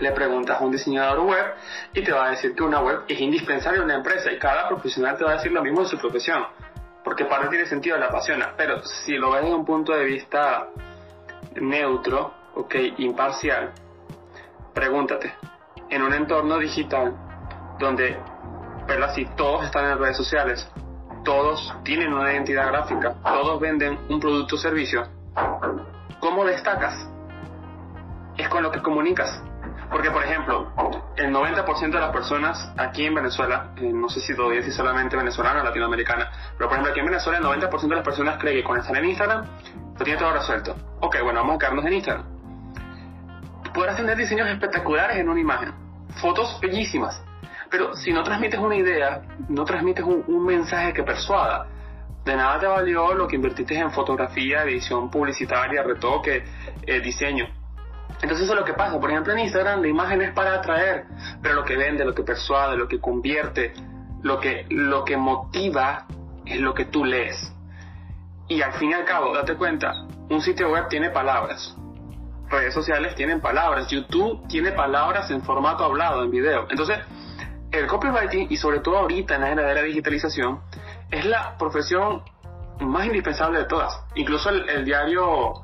Le 0.00 0.10
preguntas 0.10 0.60
a 0.60 0.64
un 0.64 0.72
diseñador 0.72 1.20
web 1.20 1.54
y 1.92 2.02
te 2.02 2.10
va 2.10 2.26
a 2.26 2.30
decir 2.30 2.56
que 2.56 2.64
una 2.64 2.80
web 2.80 3.02
es 3.06 3.20
indispensable 3.20 3.78
en 3.78 3.84
una 3.84 3.94
empresa 3.94 4.32
y 4.32 4.38
cada 4.38 4.66
profesional 4.66 5.16
te 5.16 5.24
va 5.24 5.30
a 5.30 5.34
decir 5.34 5.52
lo 5.52 5.62
mismo 5.62 5.82
en 5.82 5.86
su 5.86 5.96
profesión, 5.96 6.44
porque 7.04 7.26
para 7.26 7.48
tiene 7.48 7.66
sentido, 7.66 7.96
le 7.96 8.06
apasiona. 8.06 8.52
Pero 8.56 8.82
si 8.82 9.12
lo 9.12 9.30
ves 9.30 9.42
desde 9.42 9.54
un 9.54 9.64
punto 9.64 9.92
de 9.92 10.04
vista 10.04 10.70
neutro, 11.60 12.32
ok, 12.54 12.74
imparcial, 12.98 13.72
pregúntate, 14.72 15.34
en 15.90 16.02
un 16.02 16.12
entorno 16.12 16.58
digital 16.58 17.14
donde, 17.78 18.16
pero 18.86 19.04
así, 19.04 19.26
todos 19.36 19.64
están 19.64 19.90
en 19.90 19.98
redes 19.98 20.16
sociales, 20.16 20.70
todos 21.24 21.74
tienen 21.84 22.12
una 22.12 22.32
identidad 22.32 22.68
gráfica, 22.68 23.14
todos 23.22 23.60
venden 23.60 23.98
un 24.08 24.20
producto 24.20 24.56
o 24.56 24.58
servicio, 24.58 25.04
¿cómo 26.20 26.44
destacas? 26.44 27.08
Es 28.36 28.48
con 28.48 28.62
lo 28.62 28.70
que 28.70 28.82
comunicas. 28.82 29.42
Porque, 29.94 30.10
por 30.10 30.24
ejemplo, 30.24 30.72
el 31.14 31.32
90% 31.32 31.92
de 31.92 32.00
las 32.00 32.10
personas 32.10 32.72
aquí 32.76 33.06
en 33.06 33.14
Venezuela, 33.14 33.70
eh, 33.76 33.92
no 33.92 34.08
sé 34.08 34.18
si 34.18 34.34
todavía 34.34 34.58
es 34.58 34.74
solamente 34.74 35.16
venezolana 35.16 35.60
o 35.60 35.64
latinoamericana, 35.64 36.32
pero 36.58 36.68
por 36.68 36.72
ejemplo 36.72 36.90
aquí 36.90 36.98
en 36.98 37.06
Venezuela 37.06 37.38
el 37.38 37.44
90% 37.44 37.80
de 37.80 37.94
las 37.94 38.04
personas 38.04 38.36
cree 38.40 38.54
que 38.54 38.64
con 38.64 38.76
estar 38.76 38.96
en 38.96 39.04
Instagram 39.04 39.46
lo 39.96 40.04
tiene 40.04 40.18
todo 40.18 40.32
resuelto. 40.32 40.74
Ok, 40.98 41.18
bueno, 41.22 41.42
vamos 41.42 41.54
a 41.54 41.58
quedarnos 41.60 41.84
en 41.84 41.92
Instagram. 41.92 42.26
Podrás 43.72 43.96
tener 43.96 44.16
diseños 44.16 44.48
espectaculares 44.48 45.16
en 45.18 45.28
una 45.28 45.40
imagen, 45.40 45.72
fotos 46.20 46.58
bellísimas, 46.60 47.22
pero 47.70 47.94
si 47.94 48.12
no 48.12 48.24
transmites 48.24 48.58
una 48.58 48.74
idea, 48.74 49.22
no 49.48 49.64
transmites 49.64 50.04
un, 50.04 50.44
mensaje 50.44 50.92
que 50.92 51.04
persuada, 51.04 51.68
de 52.24 52.34
nada 52.34 52.58
te 52.58 52.66
valió 52.66 53.14
lo 53.14 53.28
que 53.28 53.36
invertiste 53.36 53.78
en 53.78 53.92
fotografía, 53.92 54.64
edición 54.64 55.08
publicitaria, 55.08 55.84
retoque, 55.84 56.42
eh, 56.82 56.98
diseño. 56.98 57.46
Entonces 58.22 58.42
eso 58.42 58.52
es 58.52 58.58
lo 58.58 58.64
que 58.64 58.74
pasa. 58.74 58.98
Por 58.98 59.10
ejemplo, 59.10 59.32
en 59.32 59.40
Instagram 59.40 59.82
la 59.82 59.88
imagen 59.88 60.22
es 60.22 60.32
para 60.32 60.54
atraer, 60.54 61.06
pero 61.42 61.54
lo 61.54 61.64
que 61.64 61.76
vende, 61.76 62.04
lo 62.04 62.14
que 62.14 62.22
persuade, 62.22 62.76
lo 62.76 62.88
que 62.88 63.00
convierte, 63.00 63.74
lo 64.22 64.40
que, 64.40 64.66
lo 64.70 65.04
que 65.04 65.16
motiva 65.16 66.06
es 66.46 66.60
lo 66.60 66.74
que 66.74 66.86
tú 66.86 67.04
lees. 67.04 67.52
Y 68.48 68.62
al 68.62 68.72
fin 68.74 68.90
y 68.90 68.94
al 68.94 69.04
cabo, 69.04 69.34
date 69.34 69.56
cuenta, 69.56 69.92
un 70.28 70.40
sitio 70.40 70.70
web 70.70 70.88
tiene 70.88 71.10
palabras, 71.10 71.74
redes 72.48 72.74
sociales 72.74 73.14
tienen 73.14 73.40
palabras, 73.40 73.88
YouTube 73.88 74.46
tiene 74.48 74.72
palabras 74.72 75.30
en 75.30 75.42
formato 75.42 75.84
hablado, 75.84 76.22
en 76.22 76.30
video. 76.30 76.66
Entonces, 76.70 76.98
el 77.70 77.86
copywriting, 77.86 78.48
y 78.50 78.56
sobre 78.56 78.80
todo 78.80 78.98
ahorita 78.98 79.34
en 79.34 79.40
la 79.40 79.50
era 79.50 79.66
de 79.66 79.74
la 79.74 79.82
digitalización, 79.82 80.60
es 81.10 81.24
la 81.24 81.56
profesión 81.58 82.22
más 82.80 83.06
indispensable 83.06 83.60
de 83.60 83.64
todas. 83.64 83.98
Incluso 84.14 84.50
el, 84.50 84.84
diario, 84.84 85.54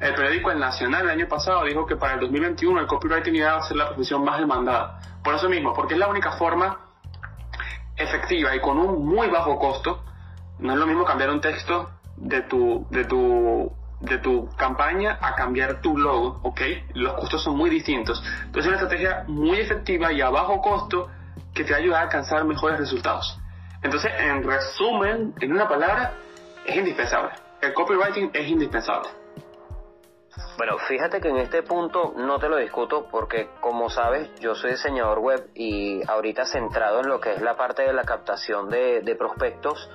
el 0.00 0.14
periódico 0.14 0.50
El 0.50 0.60
Nacional 0.60 1.02
el 1.02 1.10
año 1.10 1.28
pasado 1.28 1.64
dijo 1.64 1.84
que 1.86 1.96
para 1.96 2.14
el 2.14 2.20
2021 2.20 2.80
el 2.80 2.86
copywriting 2.86 3.34
iba 3.34 3.56
a 3.56 3.62
ser 3.62 3.76
la 3.76 3.88
profesión 3.88 4.24
más 4.24 4.38
demandada. 4.38 5.00
Por 5.24 5.34
eso 5.34 5.48
mismo, 5.48 5.74
porque 5.74 5.94
es 5.94 6.00
la 6.00 6.08
única 6.08 6.32
forma 6.32 6.78
efectiva 7.96 8.54
y 8.54 8.60
con 8.60 8.78
un 8.78 9.04
muy 9.04 9.28
bajo 9.28 9.58
costo. 9.58 10.04
No 10.60 10.72
es 10.72 10.78
lo 10.78 10.86
mismo 10.86 11.04
cambiar 11.04 11.30
un 11.30 11.40
texto 11.40 11.90
de 12.16 12.42
tu, 12.42 12.86
de 12.90 13.04
tu, 13.04 13.72
de 14.00 14.18
tu 14.18 14.48
campaña 14.56 15.18
a 15.20 15.34
cambiar 15.34 15.80
tu 15.80 15.96
logo, 15.96 16.40
¿ok? 16.42 16.60
Los 16.94 17.14
costos 17.14 17.42
son 17.42 17.56
muy 17.56 17.70
distintos. 17.70 18.22
Entonces 18.44 18.62
es 18.62 18.66
una 18.66 18.76
estrategia 18.76 19.24
muy 19.26 19.58
efectiva 19.58 20.12
y 20.12 20.20
a 20.20 20.30
bajo 20.30 20.60
costo 20.60 21.10
que 21.54 21.64
te 21.64 21.72
va 21.72 21.78
a 21.78 21.80
ayudar 21.80 22.00
a 22.00 22.04
alcanzar 22.04 22.44
mejores 22.44 22.78
resultados. 22.78 23.38
Entonces, 23.82 24.10
en 24.18 24.42
resumen, 24.42 25.34
en 25.40 25.52
una 25.52 25.68
palabra, 25.68 26.14
es 26.66 26.76
indispensable. 26.76 27.30
El 27.60 27.72
copywriting 27.74 28.30
es 28.32 28.48
indispensable. 28.48 29.08
Bueno, 30.56 30.78
fíjate 30.78 31.20
que 31.20 31.28
en 31.28 31.38
este 31.38 31.62
punto 31.62 32.14
no 32.16 32.38
te 32.38 32.48
lo 32.48 32.56
discuto 32.56 33.08
porque 33.10 33.48
como 33.60 33.88
sabes 33.90 34.28
yo 34.40 34.54
soy 34.54 34.72
diseñador 34.72 35.18
web 35.20 35.50
y 35.54 36.00
ahorita 36.08 36.44
centrado 36.46 37.00
en 37.00 37.08
lo 37.08 37.20
que 37.20 37.32
es 37.34 37.42
la 37.42 37.56
parte 37.56 37.82
de 37.82 37.92
la 37.92 38.04
captación 38.04 38.68
de, 38.68 39.16
prospectos, 39.18 39.90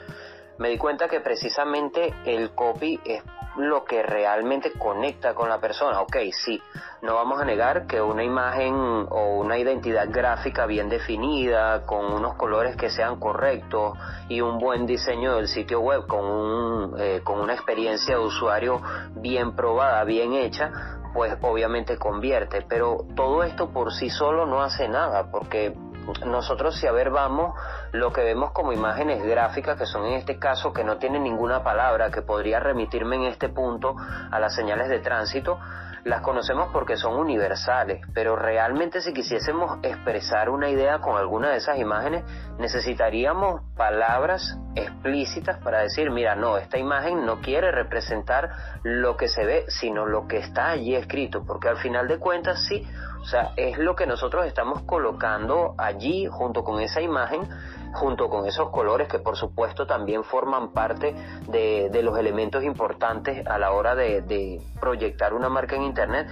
me 0.58 0.70
di 0.70 0.78
cuenta 0.78 1.08
que 1.08 1.20
precisamente 1.20 2.14
el 2.26 2.54
copy 2.56 3.00
es 3.06 3.24
lo 3.58 3.86
que 3.86 4.04
realmente 4.04 4.72
conecta 4.74 5.34
con 5.34 5.50
la 5.50 5.60
persona. 5.60 6.02
Ok, 6.02 6.18
sí, 6.32 6.62
no 7.02 7.16
vamos 7.16 7.42
a 7.42 7.46
negar 7.46 7.86
que 7.86 8.02
una 8.02 8.24
imagen 8.24 8.74
o 8.76 9.38
una 9.38 9.58
identidad 9.58 10.08
gráfica 10.10 10.66
bien 10.66 10.90
definida, 10.90 11.86
con 11.86 12.14
unos 12.14 12.36
colores 12.36 12.76
que 12.76 12.90
sean 12.90 13.20
correctos 13.20 13.98
y 14.30 14.42
un 14.42 14.58
buen 14.58 14.86
diseño 14.86 15.36
del 15.36 15.48
sitio 15.48 15.82
web 15.82 16.08
con, 16.08 16.26
un, 16.26 16.96
eh, 17.00 17.22
con 17.24 17.40
una 17.40 17.54
experiencia 17.54 18.16
de 18.16 18.22
usuario 18.22 18.82
bien 19.16 19.56
probada, 19.56 20.04
bien 20.04 20.34
hecha, 20.34 20.72
pues 21.14 21.38
obviamente 21.42 21.98
convierte. 21.98 22.66
Pero 22.68 23.06
todo 23.16 23.44
esto 23.44 23.70
por 23.70 23.94
sí 23.94 24.10
solo 24.10 24.46
no 24.46 24.62
hace 24.62 24.88
nada, 24.88 25.30
porque 25.32 25.76
nosotros 26.26 26.76
si 26.76 26.88
a 26.88 26.92
ver 26.92 27.10
vamos 27.10 27.56
lo 27.92 28.12
que 28.12 28.22
vemos 28.22 28.52
como 28.52 28.74
imágenes 28.74 29.24
gráficas 29.24 29.78
que 29.78 29.86
son 29.86 30.06
en 30.06 30.14
este 30.14 30.38
caso 30.40 30.74
que 30.74 30.84
no 30.84 30.98
tienen 30.98 31.24
ninguna 31.24 31.64
palabra 31.64 32.12
que 32.12 32.22
podría 32.22 32.60
remitirme 32.60 33.16
en 33.16 33.24
este 33.24 33.50
punto 33.50 33.96
a 34.32 34.40
las 34.40 34.56
señales 34.56 34.90
de 34.90 35.00
tránsito 35.00 35.60
las 36.04 36.22
conocemos 36.22 36.70
porque 36.74 36.98
son 36.98 37.16
universales, 37.16 38.06
pero 38.14 38.36
realmente 38.36 39.02
si 39.02 39.14
quisiésemos 39.14 39.80
expresar 39.84 40.50
una 40.50 40.70
idea 40.70 41.00
con 41.00 41.18
alguna 41.18 41.52
de 41.52 41.58
esas 41.58 41.80
imágenes, 41.80 42.24
necesitaríamos 42.58 43.62
palabras 43.76 44.58
explícitas 44.76 45.60
para 45.60 45.82
decir, 45.82 46.12
mira, 46.12 46.36
no, 46.36 46.58
esta 46.58 46.78
imagen 46.78 47.26
no 47.26 47.40
quiere 47.40 47.72
representar 47.72 48.50
lo 48.84 49.16
que 49.16 49.30
se 49.30 49.46
ve, 49.46 49.66
sino 49.70 50.06
lo 50.06 50.28
que 50.28 50.38
está 50.38 50.72
allí 50.72 50.96
escrito, 50.96 51.46
porque 51.46 51.70
al 51.70 51.78
final 51.78 52.08
de 52.08 52.20
cuentas 52.20 52.66
sí, 52.68 52.86
o 53.22 53.26
sea, 53.26 53.54
es 53.56 53.78
lo 53.78 53.96
que 53.96 54.06
nosotros 54.06 54.46
estamos 54.46 54.82
colocando 54.82 55.76
allí 55.78 56.28
junto 56.30 56.64
con 56.66 56.82
esa 56.82 57.00
imagen 57.00 57.48
junto 57.94 58.30
con 58.30 58.46
esos 58.46 58.70
colores 58.70 59.08
que 59.08 59.20
por 59.20 59.38
supuesto 59.38 59.86
también 59.86 60.24
forman 60.24 60.72
parte 60.74 61.16
de, 61.48 62.02
los 62.04 62.18
elementos 62.18 62.64
importantes 62.64 63.46
a 63.48 63.58
la 63.58 63.72
hora 63.72 63.96
de, 63.96 64.62
proyectar 64.80 65.34
una 65.34 65.50
marca 65.50 65.76
en 65.76 65.84
Internet. 65.84 66.28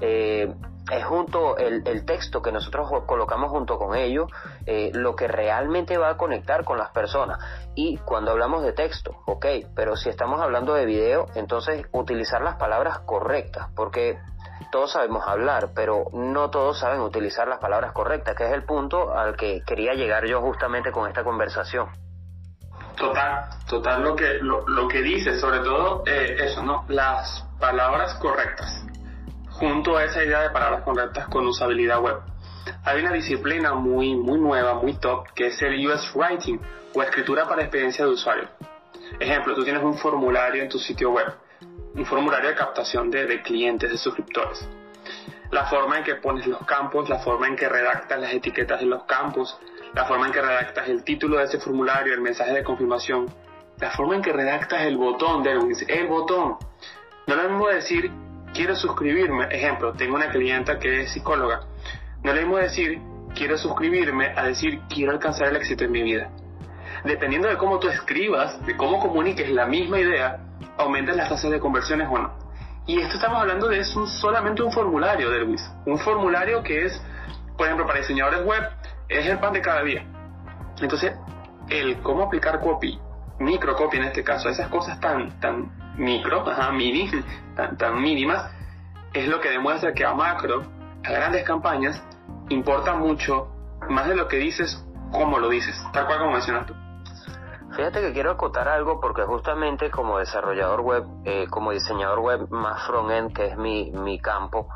Eh, 0.00 0.52
es 0.90 1.04
junto 1.04 1.56
el, 1.58 1.86
el, 1.86 2.04
texto 2.04 2.42
que 2.42 2.50
nosotros 2.50 2.90
colocamos 3.06 3.50
junto 3.50 3.78
con 3.78 3.94
ello 3.96 4.26
eh, 4.66 4.90
lo 4.94 5.14
que 5.14 5.28
realmente 5.28 5.96
va 5.96 6.10
a 6.10 6.16
conectar 6.16 6.64
con 6.64 6.76
las 6.76 6.90
personas. 6.90 7.38
Y 7.74 7.98
cuando 7.98 8.32
hablamos 8.32 8.64
de 8.64 8.72
texto, 8.72 9.16
ok, 9.26 9.46
pero 9.74 9.96
si 9.96 10.08
estamos 10.08 10.40
hablando 10.40 10.74
de 10.74 10.84
video, 10.84 11.26
entonces 11.34 11.86
utilizar 11.92 12.42
las 12.42 12.56
palabras 12.56 12.98
correctas, 13.00 13.68
porque 13.76 14.18
todos 14.70 14.92
sabemos 14.92 15.26
hablar, 15.26 15.70
pero 15.74 16.04
no 16.12 16.50
todos 16.50 16.78
saben 16.78 17.00
utilizar 17.00 17.48
las 17.48 17.58
palabras 17.58 17.92
correctas, 17.92 18.36
que 18.36 18.44
es 18.46 18.52
el 18.52 18.64
punto 18.64 19.16
al 19.16 19.36
que 19.36 19.62
quería 19.66 19.94
llegar 19.94 20.26
yo 20.26 20.40
justamente 20.40 20.92
con 20.92 21.08
esta 21.08 21.24
conversación. 21.24 21.88
Total, 22.96 23.48
total 23.66 24.02
lo 24.02 24.14
que, 24.14 24.38
lo, 24.40 24.88
que 24.88 25.00
dices, 25.00 25.40
sobre 25.40 25.60
todo 25.60 26.02
eh, 26.06 26.36
eso, 26.40 26.62
¿no? 26.62 26.84
Las 26.88 27.46
palabras 27.58 28.14
correctas, 28.14 28.84
junto 29.50 29.96
a 29.96 30.04
esa 30.04 30.22
idea 30.22 30.42
de 30.42 30.50
palabras 30.50 30.82
correctas 30.82 31.26
con 31.28 31.46
usabilidad 31.46 32.00
web. 32.00 32.20
Hay 32.84 33.00
una 33.00 33.12
disciplina 33.12 33.74
muy, 33.74 34.14
muy 34.14 34.38
nueva, 34.38 34.74
muy 34.74 34.94
top, 34.94 35.28
que 35.34 35.48
es 35.48 35.62
el 35.62 35.86
US 35.86 36.14
Writing 36.14 36.60
o 36.94 37.02
escritura 37.02 37.48
para 37.48 37.62
experiencia 37.62 38.04
de 38.04 38.10
usuario. 38.10 38.48
Ejemplo, 39.18 39.54
tú 39.54 39.64
tienes 39.64 39.82
un 39.82 39.94
formulario 39.94 40.62
en 40.62 40.68
tu 40.68 40.78
sitio 40.78 41.10
web 41.10 41.41
un 41.94 42.06
formulario 42.06 42.50
de 42.50 42.54
captación 42.54 43.10
de, 43.10 43.42
clientes, 43.42 43.90
de 43.90 43.98
suscriptores. 43.98 44.68
La 45.50 45.66
forma 45.66 45.98
en 45.98 46.04
que 46.04 46.14
pones 46.16 46.46
los 46.46 46.64
campos, 46.66 47.08
la 47.08 47.18
forma 47.18 47.46
en 47.46 47.56
que 47.56 47.68
redactas 47.68 48.18
las 48.18 48.32
etiquetas 48.32 48.80
de 48.80 48.86
los 48.86 49.04
campos, 49.04 49.58
la 49.94 50.06
forma 50.06 50.26
en 50.26 50.32
que 50.32 50.40
redactas 50.40 50.88
el 50.88 51.04
título 51.04 51.38
de 51.38 51.44
ese 51.44 51.58
formulario, 51.58 52.14
el 52.14 52.22
mensaje 52.22 52.52
de 52.52 52.64
confirmación, 52.64 53.26
la 53.78 53.90
forma 53.90 54.16
en 54.16 54.22
que 54.22 54.32
redactas 54.32 54.82
el 54.82 54.96
botón 54.96 55.42
de 55.42 55.52
el 55.52 56.06
botón. 56.06 56.56
No 57.26 57.34
es 57.34 57.42
lo 57.42 57.50
mismo 57.50 57.68
decir 57.68 58.10
quiero 58.54 58.74
suscribirme, 58.74 59.46
ejemplo, 59.50 59.92
tengo 59.92 60.16
una 60.16 60.30
clienta 60.30 60.78
que 60.78 61.02
es 61.02 61.12
psicóloga. 61.12 61.60
No 62.22 62.30
es 62.30 62.36
lo 62.36 62.42
mismo 62.42 62.58
decir 62.58 63.00
quiero 63.34 63.58
suscribirme 63.58 64.32
a 64.36 64.44
decir 64.44 64.80
quiero 64.88 65.12
alcanzar 65.12 65.48
el 65.48 65.56
éxito 65.56 65.84
en 65.84 65.92
mi 65.92 66.02
vida. 66.02 66.30
Dependiendo 67.04 67.48
de 67.48 67.56
cómo 67.56 67.78
tú 67.78 67.88
escribas, 67.88 68.64
de 68.64 68.76
cómo 68.76 69.00
comuniques 69.00 69.50
la 69.50 69.66
misma 69.66 69.98
idea, 69.98 70.38
aumentan 70.78 71.16
las 71.16 71.28
tasas 71.28 71.50
de 71.50 71.58
conversiones 71.58 72.08
o 72.10 72.18
no. 72.18 72.32
Y 72.86 73.00
esto 73.00 73.14
estamos 73.14 73.40
hablando 73.40 73.68
de 73.68 73.78
es 73.78 73.88
solamente 74.20 74.62
un 74.62 74.72
formulario, 74.72 75.30
Derwis. 75.30 75.62
Un 75.86 75.98
formulario 75.98 76.62
que 76.62 76.86
es, 76.86 77.02
por 77.56 77.66
ejemplo, 77.66 77.86
para 77.86 78.00
diseñadores 78.00 78.44
web, 78.44 78.62
es 79.08 79.26
el 79.26 79.38
pan 79.38 79.52
de 79.52 79.60
cada 79.60 79.82
día. 79.82 80.04
Entonces, 80.80 81.12
el 81.68 82.00
cómo 82.02 82.24
aplicar 82.24 82.60
copy, 82.60 82.98
micro 83.38 83.76
copy 83.76 83.98
en 83.98 84.04
este 84.04 84.24
caso, 84.24 84.48
esas 84.48 84.68
cosas 84.68 84.98
tan, 85.00 85.38
tan 85.40 85.70
micro, 85.96 86.48
ajá, 86.48 86.72
mini, 86.72 87.10
tan, 87.54 87.76
tan 87.76 88.00
mínimas, 88.00 88.50
es 89.12 89.28
lo 89.28 89.40
que 89.40 89.50
demuestra 89.50 89.92
que 89.92 90.04
a 90.04 90.14
macro, 90.14 90.62
a 91.04 91.12
grandes 91.12 91.44
campañas, 91.44 92.02
importa 92.48 92.94
mucho 92.94 93.48
más 93.88 94.08
de 94.08 94.14
lo 94.14 94.28
que 94.28 94.36
dices, 94.36 94.84
cómo 95.12 95.38
lo 95.38 95.48
dices, 95.48 95.80
tal 95.92 96.06
cual 96.06 96.18
como 96.18 96.32
mencionas 96.32 96.66
tú. 96.66 96.74
Fíjate 97.74 98.02
que 98.02 98.12
quiero 98.12 98.32
acotar 98.32 98.68
algo 98.68 99.00
porque 99.00 99.22
justamente 99.22 99.90
como 99.90 100.18
desarrollador 100.18 100.82
web, 100.82 101.04
eh, 101.24 101.46
como 101.48 101.72
diseñador 101.72 102.20
web 102.20 102.50
más 102.50 102.86
front-end, 102.86 103.32
que 103.32 103.46
es 103.46 103.56
mi, 103.56 103.90
mi 103.92 104.20
campo, 104.20 104.68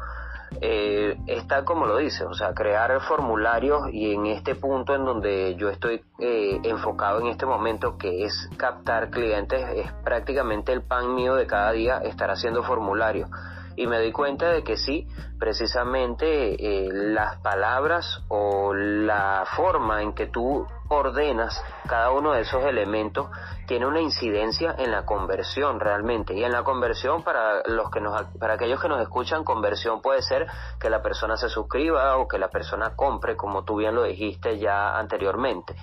eh, 0.62 1.18
está 1.26 1.64
como 1.66 1.86
lo 1.86 1.98
dice, 1.98 2.24
o 2.24 2.32
sea, 2.32 2.54
crear 2.54 2.98
formularios 3.02 3.90
y 3.92 4.14
en 4.14 4.24
este 4.26 4.54
punto 4.54 4.94
en 4.94 5.04
donde 5.04 5.56
yo 5.56 5.68
estoy 5.68 6.02
eh, 6.20 6.58
enfocado 6.62 7.20
en 7.20 7.26
este 7.26 7.44
momento, 7.44 7.98
que 7.98 8.24
es 8.24 8.48
captar 8.56 9.10
clientes, 9.10 9.62
es 9.74 9.92
prácticamente 10.02 10.72
el 10.72 10.80
pan 10.82 11.14
mío 11.14 11.34
de 11.34 11.46
cada 11.46 11.72
día 11.72 11.98
estar 11.98 12.30
haciendo 12.30 12.62
formularios. 12.62 13.28
Y 13.76 13.86
me 13.86 13.98
doy 13.98 14.10
cuenta 14.10 14.50
de 14.50 14.64
que 14.64 14.78
sí, 14.78 15.06
precisamente 15.38 16.56
las 16.90 17.36
palabras 17.42 18.22
o 18.28 18.72
la 18.72 19.44
forma 19.54 20.00
en 20.00 20.14
que 20.14 20.28
tú 20.28 20.66
ordenas 20.88 21.62
cada 21.88 22.10
uno 22.10 22.32
de 22.32 22.42
esos 22.42 22.64
elementos 22.64 23.28
tiene 23.66 23.86
una 23.86 24.00
incidencia 24.00 24.74
en 24.78 24.90
la 24.90 25.04
conversión 25.04 25.80
realmente. 25.80 26.34
Y 26.34 26.44
en 26.44 26.52
la 26.52 26.62
conversión 26.62 27.22
para 27.22 27.62
los 27.66 27.90
que 27.90 28.00
nos 28.00 28.22
para 28.38 28.54
aquellos 28.54 28.80
que 28.80 28.88
nos 28.88 29.00
escuchan 29.00 29.44
conversión 29.44 30.00
puede 30.00 30.22
ser 30.22 30.46
que 30.80 30.90
la 30.90 31.02
persona 31.02 31.36
se 31.36 31.48
suscriba 31.48 32.16
o 32.16 32.28
que 32.28 32.38
la 32.38 32.48
persona 32.48 32.94
compre 32.96 33.36
como 33.36 33.64
tú 33.64 33.76
bien 33.76 33.94
lo 33.94 34.04
dijiste 34.04 34.58
ya 34.58 34.96
anteriormente. 34.96 35.74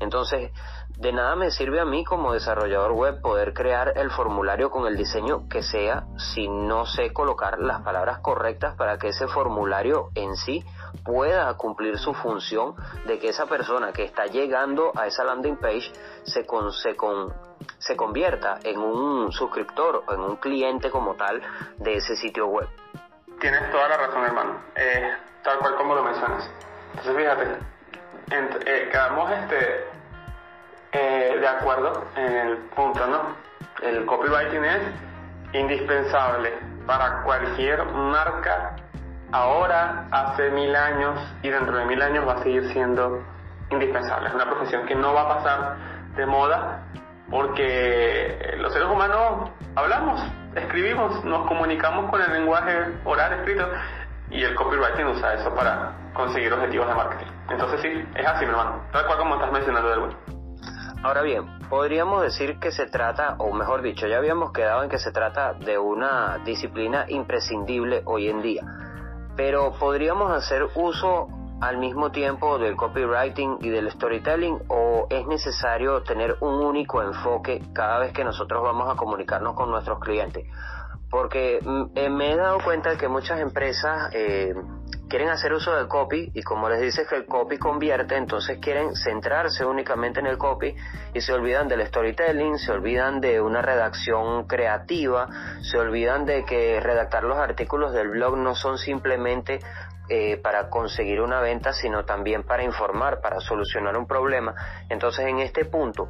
Entonces 0.00 0.52
de 0.96 1.12
nada 1.12 1.36
me 1.36 1.50
sirve 1.50 1.80
a 1.80 1.84
mí 1.84 2.04
como 2.04 2.32
desarrollador 2.32 2.92
web 2.92 3.20
poder 3.22 3.54
crear 3.54 3.92
el 3.96 4.10
formulario 4.10 4.70
con 4.70 4.86
el 4.86 4.96
diseño 4.96 5.48
que 5.48 5.62
sea 5.62 6.04
si 6.16 6.48
no 6.48 6.86
sé 6.86 7.12
colocar 7.12 7.58
las 7.58 7.82
palabras 7.82 8.18
correctas 8.20 8.76
para 8.76 8.98
que 8.98 9.08
ese 9.08 9.26
formulario 9.26 10.10
en 10.14 10.36
sí 10.36 10.64
pueda 11.04 11.52
cumplir 11.54 11.98
su 11.98 12.14
función 12.14 12.74
de 13.06 13.18
que 13.18 13.28
esa 13.28 13.46
persona 13.46 13.92
que 13.92 14.04
está 14.04 14.26
llegando 14.26 14.92
a 14.96 15.06
esa 15.06 15.24
landing 15.24 15.56
page 15.56 15.92
se, 16.24 16.46
con, 16.46 16.72
se, 16.72 16.94
con, 16.94 17.32
se 17.78 17.96
convierta 17.96 18.58
en 18.62 18.78
un 18.78 19.32
suscriptor 19.32 20.04
o 20.06 20.12
en 20.12 20.20
un 20.20 20.36
cliente 20.36 20.90
como 20.90 21.14
tal 21.14 21.42
de 21.78 21.96
ese 21.96 22.16
sitio 22.16 22.46
web. 22.46 22.68
Tienes 23.40 23.70
toda 23.70 23.88
la 23.88 23.96
razón, 23.96 24.24
hermano. 24.24 24.60
Tal 25.42 25.58
cual 25.58 25.74
como 25.76 25.94
lo 25.94 26.04
mencionas. 26.04 26.48
Entonces, 26.90 27.16
fíjate, 27.16 27.58
eh, 28.66 28.88
quedamos 28.90 29.30
este, 29.32 29.86
eh, 30.92 31.36
de 31.40 31.48
acuerdo 31.48 32.04
en 32.16 32.32
el 32.32 32.56
punto, 32.76 33.06
¿no? 33.06 33.36
El 33.82 34.06
copywriting 34.06 34.64
es 34.64 34.82
indispensable 35.54 36.52
para 36.86 37.22
cualquier 37.24 37.84
marca 37.84 38.76
ahora, 39.32 40.06
hace 40.10 40.50
mil 40.50 40.74
años 40.76 41.18
y 41.42 41.48
dentro 41.48 41.76
de 41.76 41.84
mil 41.86 42.00
años 42.00 42.28
va 42.28 42.34
a 42.34 42.42
seguir 42.42 42.70
siendo 42.72 43.22
indispensable. 43.70 44.28
Es 44.28 44.34
una 44.34 44.44
profesión 44.44 44.86
que 44.86 44.94
no 44.94 45.12
va 45.14 45.22
a 45.22 45.28
pasar 45.36 45.76
de 46.14 46.26
moda 46.26 46.84
porque 47.30 48.54
los 48.58 48.72
seres 48.72 48.88
humanos 48.88 49.50
hablamos, 49.74 50.22
escribimos, 50.54 51.24
nos 51.24 51.46
comunicamos 51.48 52.10
con 52.10 52.20
el 52.20 52.30
lenguaje 52.30 53.00
oral 53.04 53.32
escrito 53.32 53.66
y 54.30 54.44
el 54.44 54.54
copywriting 54.54 55.06
usa 55.06 55.34
eso 55.34 55.54
para 55.54 55.92
conseguir 56.12 56.52
objetivos 56.52 56.88
de 56.88 56.94
marketing. 56.94 57.26
Entonces 57.48 57.80
sí, 57.80 58.08
es 58.14 58.26
así, 58.26 58.44
mi 58.44 58.50
hermano, 58.50 58.82
tal 58.92 59.06
cual 59.06 59.18
como 59.18 59.34
estás 59.36 59.50
mencionando 59.50 59.88
del 59.88 60.16
Ahora 61.02 61.22
bien, 61.22 61.58
podríamos 61.68 62.22
decir 62.22 62.60
que 62.60 62.70
se 62.70 62.86
trata, 62.86 63.34
o 63.38 63.52
mejor 63.52 63.82
dicho, 63.82 64.06
ya 64.06 64.18
habíamos 64.18 64.52
quedado 64.52 64.84
en 64.84 64.90
que 64.90 64.98
se 64.98 65.10
trata 65.10 65.54
de 65.54 65.78
una 65.78 66.38
disciplina 66.44 67.06
imprescindible 67.08 68.02
hoy 68.04 68.28
en 68.28 68.42
día 68.42 68.62
pero 69.36 69.72
podríamos 69.78 70.30
hacer 70.32 70.68
uso 70.74 71.28
al 71.60 71.78
mismo 71.78 72.10
tiempo 72.10 72.58
del 72.58 72.76
copywriting 72.76 73.58
y 73.60 73.68
del 73.68 73.90
storytelling 73.90 74.58
o 74.68 75.06
es 75.10 75.26
necesario 75.26 76.02
tener 76.02 76.36
un 76.40 76.54
único 76.54 77.02
enfoque 77.02 77.62
cada 77.72 78.00
vez 78.00 78.12
que 78.12 78.24
nosotros 78.24 78.62
vamos 78.62 78.90
a 78.90 78.96
comunicarnos 78.96 79.54
con 79.54 79.70
nuestros 79.70 80.00
clientes 80.00 80.44
porque 81.12 81.60
mm, 81.62 81.82
eh, 81.94 82.08
me 82.08 82.32
he 82.32 82.36
dado 82.36 82.58
cuenta 82.64 82.96
que 82.96 83.06
muchas 83.06 83.38
empresas 83.38 84.10
eh, 84.14 84.54
quieren 85.08 85.28
hacer 85.28 85.52
uso 85.52 85.74
del 85.74 85.88
copy 85.88 86.30
y 86.34 86.42
como 86.42 86.68
les 86.68 86.80
dices 86.80 87.06
que 87.08 87.16
el 87.16 87.26
copy 87.26 87.58
convierte, 87.58 88.16
entonces 88.16 88.58
quieren 88.60 88.94
centrarse 88.94 89.64
únicamente 89.64 90.20
en 90.20 90.26
el 90.26 90.38
copy 90.38 90.74
y 91.14 91.20
se 91.20 91.32
olvidan 91.32 91.68
del 91.68 91.86
storytelling, 91.86 92.58
se 92.58 92.72
olvidan 92.72 93.20
de 93.20 93.40
una 93.40 93.62
redacción 93.62 94.46
creativa, 94.46 95.28
se 95.60 95.78
olvidan 95.78 96.24
de 96.24 96.44
que 96.44 96.80
redactar 96.80 97.24
los 97.24 97.38
artículos 97.38 97.92
del 97.92 98.08
blog 98.08 98.36
no 98.36 98.54
son 98.54 98.78
simplemente 98.78 99.60
eh, 100.08 100.36
para 100.38 100.68
conseguir 100.68 101.20
una 101.20 101.40
venta, 101.40 101.72
sino 101.72 102.04
también 102.04 102.42
para 102.42 102.64
informar, 102.64 103.20
para 103.20 103.40
solucionar 103.40 103.96
un 103.96 104.06
problema. 104.06 104.54
Entonces 104.88 105.26
en 105.26 105.40
este 105.40 105.64
punto 105.64 106.08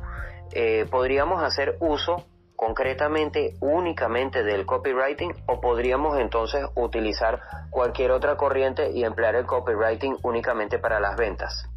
podríamos 0.90 1.42
hacer 1.42 1.76
uso 1.80 2.26
concretamente 2.62 3.56
únicamente 3.60 4.44
del 4.44 4.64
copywriting 4.64 5.34
o 5.46 5.60
podríamos 5.60 6.20
entonces 6.20 6.64
utilizar 6.76 7.40
cualquier 7.70 8.12
otra 8.12 8.36
corriente 8.36 8.92
y 8.92 9.02
emplear 9.02 9.34
el 9.34 9.46
copywriting 9.46 10.16
únicamente 10.22 10.78
para 10.78 11.00
las 11.00 11.16
ventas? 11.16 11.68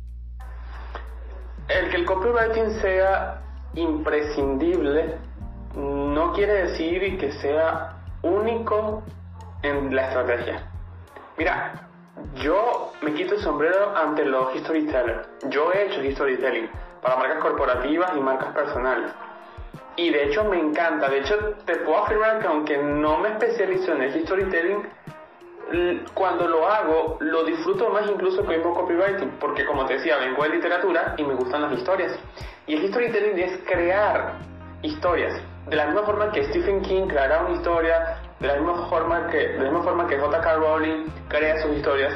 El 1.70 1.90
que 1.90 1.98
el 1.98 2.06
copywriting 2.06 2.70
sea 2.82 3.42
imprescindible 3.74 5.18
no 5.74 6.34
quiere 6.34 6.54
decir 6.68 7.18
que 7.18 7.32
sea 7.32 7.96
único 8.22 9.02
en 9.64 9.96
la 9.96 10.10
estrategia. 10.10 10.70
Mira, 11.36 11.90
yo 12.36 12.92
me 13.02 13.12
quito 13.16 13.34
el 13.34 13.42
sombrero 13.42 13.98
ante 13.98 14.24
los 14.24 14.56
storytellers. 14.60 15.28
Yo 15.50 15.74
he 15.74 15.88
hecho 15.88 16.16
storytelling 16.16 16.70
para 17.02 17.16
marcas 17.16 17.40
corporativas 17.40 18.12
y 18.16 18.20
marcas 18.20 18.54
personales 18.54 19.12
y 19.98 20.10
de 20.10 20.26
hecho 20.26 20.44
me 20.44 20.60
encanta, 20.60 21.10
de 21.10 21.20
hecho 21.20 21.36
te 21.66 21.76
puedo 21.78 22.04
afirmar 22.04 22.40
que 22.40 22.48
aunque 22.48 22.78
no 22.78 23.20
me 23.20 23.30
especializo 23.30 23.94
en 23.94 24.02
el 24.02 24.26
storytelling, 24.26 24.84
cuando 26.14 26.48
lo 26.48 26.68
hago 26.68 27.18
lo 27.20 27.44
disfruto 27.44 27.90
más 27.90 28.10
incluso 28.10 28.46
que 28.46 28.58
mismo 28.58 28.74
copywriting, 28.74 29.32
porque 29.40 29.66
como 29.66 29.86
te 29.86 29.96
decía, 29.96 30.18
vengo 30.18 30.44
de 30.44 30.50
literatura 30.50 31.16
y 31.18 31.24
me 31.24 31.34
gustan 31.34 31.64
las 31.64 31.74
historias. 31.74 32.18
Y 32.68 32.76
el 32.76 32.90
storytelling 32.90 33.40
es 33.40 33.60
crear 33.66 34.34
historias. 34.82 35.42
De 35.68 35.76
la 35.76 35.86
misma 35.88 36.04
forma 36.04 36.32
que 36.32 36.44
Stephen 36.46 36.82
King 36.82 37.08
creará 37.08 37.42
una 37.42 37.56
historia, 37.56 38.18
de 38.40 38.48
la 38.48 38.56
misma 38.56 38.88
forma 38.88 39.28
que, 39.28 39.38
de 39.38 39.58
la 39.58 39.72
misma 39.72 39.84
forma 39.84 40.08
que 40.08 40.18
J.K. 40.18 40.56
Rowling 40.56 41.06
crea 41.28 41.62
sus 41.62 41.76
historias, 41.76 42.14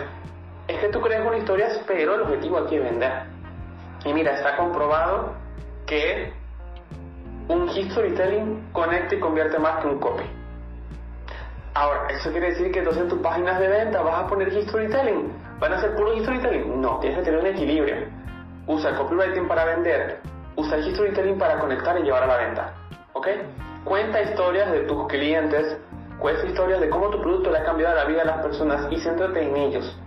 es 0.67 0.79
que 0.79 0.89
tú 0.89 1.01
creas 1.01 1.25
una 1.25 1.37
historia, 1.37 1.67
pero 1.87 2.15
el 2.15 2.21
objetivo 2.21 2.59
aquí 2.59 2.75
es 2.75 2.83
vender. 2.83 3.23
Y 4.05 4.13
mira, 4.13 4.33
está 4.35 4.55
comprobado 4.55 5.33
que 5.87 6.31
un 7.49 7.67
storytelling 7.67 8.69
conecta 8.71 9.15
y 9.15 9.19
convierte 9.19 9.57
más 9.57 9.81
que 9.81 9.87
un 9.87 9.99
copy. 9.99 10.23
Ahora, 11.73 12.07
¿eso 12.09 12.31
quiere 12.31 12.51
decir 12.51 12.71
que 12.71 12.79
entonces 12.79 13.03
en 13.03 13.09
tus 13.09 13.19
páginas 13.19 13.59
de 13.59 13.67
venta 13.67 14.01
vas 14.01 14.23
a 14.23 14.27
poner 14.27 14.51
storytelling? 14.63 15.33
¿Van 15.59 15.73
a 15.73 15.81
ser 15.81 15.95
puro 15.95 16.15
storytelling? 16.19 16.79
No, 16.79 16.99
tienes 16.99 17.19
que 17.19 17.25
tener 17.25 17.39
un 17.39 17.47
equilibrio. 17.47 17.95
Usa 18.67 18.91
el 18.91 18.97
copywriting 18.97 19.47
para 19.47 19.65
vender, 19.65 20.19
usa 20.55 20.77
el 20.77 20.93
storytelling 20.93 21.39
para 21.39 21.59
conectar 21.59 21.99
y 21.99 22.03
llevar 22.03 22.23
a 22.23 22.27
la 22.27 22.37
venta. 22.37 22.73
¿Ok? 23.13 23.27
Cuenta 23.83 24.21
historias 24.21 24.71
de 24.71 24.81
tus 24.81 25.07
clientes, 25.07 25.77
cuenta 26.19 26.45
historias 26.45 26.79
de 26.81 26.89
cómo 26.89 27.09
tu 27.09 27.19
producto 27.19 27.49
le 27.49 27.57
ha 27.57 27.63
cambiado 27.63 27.95
la 27.95 28.05
vida 28.05 28.21
a 28.21 28.25
las 28.25 28.41
personas 28.43 28.87
y 28.91 28.99
céntrate 28.99 29.41
en 29.41 29.55
ellos. 29.55 29.99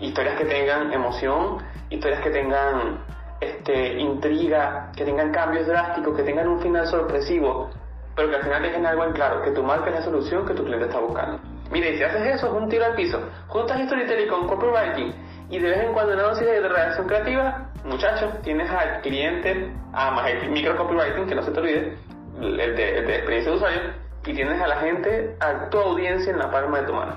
Historias 0.00 0.36
que 0.36 0.44
tengan 0.44 0.92
emoción, 0.92 1.62
historias 1.88 2.20
que 2.20 2.30
tengan 2.30 2.98
este, 3.40 3.98
intriga, 3.98 4.90
que 4.94 5.04
tengan 5.04 5.32
cambios 5.32 5.66
drásticos, 5.66 6.16
que 6.16 6.22
tengan 6.22 6.48
un 6.48 6.60
final 6.60 6.86
sorpresivo, 6.86 7.70
pero 8.14 8.28
que 8.28 8.36
al 8.36 8.42
final 8.42 8.62
dejen 8.62 8.86
algo 8.86 9.04
en 9.04 9.12
claro, 9.12 9.42
que 9.42 9.50
tu 9.50 9.62
marca 9.62 9.88
es 9.88 9.96
la 9.96 10.02
solución 10.02 10.46
que 10.46 10.54
tu 10.54 10.64
cliente 10.64 10.86
está 10.86 10.98
buscando. 10.98 11.40
Mire, 11.70 11.96
si 11.96 12.02
haces 12.02 12.34
eso, 12.34 12.48
es 12.48 12.52
un 12.52 12.68
tiro 12.68 12.84
al 12.84 12.94
piso. 12.94 13.20
Juntas 13.46 13.80
storytelling 13.86 14.28
con 14.28 14.48
copywriting 14.48 15.14
y 15.50 15.58
de 15.58 15.70
vez 15.70 15.78
en 15.80 15.92
cuando 15.92 16.14
una 16.14 16.24
dosis 16.24 16.46
de 16.46 16.60
redacción 16.60 17.06
creativa, 17.06 17.70
muchachos, 17.84 18.30
tienes 18.42 18.70
al 18.70 19.00
cliente, 19.00 19.72
además 19.92 20.30
el 20.30 20.50
micro 20.50 20.76
copywriting, 20.76 21.26
que 21.26 21.34
no 21.34 21.42
se 21.42 21.50
te 21.50 21.60
olvide, 21.60 21.96
el 22.40 22.56
de, 22.56 22.98
el 22.98 23.06
de 23.06 23.14
experiencia 23.16 23.52
de 23.52 23.56
usuario, 23.56 23.80
y 24.26 24.34
tienes 24.34 24.60
a 24.60 24.66
la 24.66 24.76
gente, 24.76 25.36
a 25.40 25.68
tu 25.70 25.78
audiencia 25.78 26.32
en 26.32 26.38
la 26.38 26.50
palma 26.50 26.80
de 26.80 26.86
tu 26.86 26.92
mano. 26.92 27.16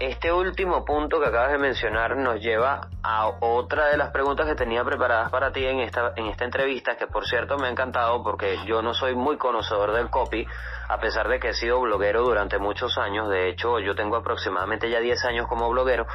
Este 0.00 0.32
último 0.32 0.82
punto 0.86 1.20
que 1.20 1.26
acabas 1.26 1.52
de 1.52 1.58
mencionar 1.58 2.16
nos 2.16 2.40
lleva 2.40 2.88
a 3.02 3.26
otra 3.40 3.88
de 3.88 3.98
las 3.98 4.08
preguntas 4.12 4.46
que 4.46 4.54
tenía 4.54 4.82
preparadas 4.82 5.30
para 5.30 5.52
ti 5.52 5.66
en 5.66 5.80
esta, 5.80 6.14
en 6.16 6.24
esta 6.24 6.46
entrevista, 6.46 6.96
que 6.96 7.06
por 7.06 7.26
cierto 7.26 7.58
me 7.58 7.66
ha 7.66 7.70
encantado 7.70 8.22
porque 8.22 8.56
yo 8.64 8.80
no 8.80 8.94
soy 8.94 9.14
muy 9.14 9.36
conocedor 9.36 9.92
del 9.92 10.08
copy, 10.08 10.46
a 10.88 10.98
pesar 11.00 11.28
de 11.28 11.38
que 11.38 11.50
he 11.50 11.52
sido 11.52 11.78
bloguero 11.82 12.22
durante 12.22 12.58
muchos 12.58 12.96
años, 12.96 13.28
de 13.28 13.50
hecho 13.50 13.78
yo 13.78 13.94
tengo 13.94 14.16
aproximadamente 14.16 14.88
ya 14.88 15.00
10 15.00 15.22
años 15.26 15.46
como 15.46 15.68
bloguero, 15.68 16.06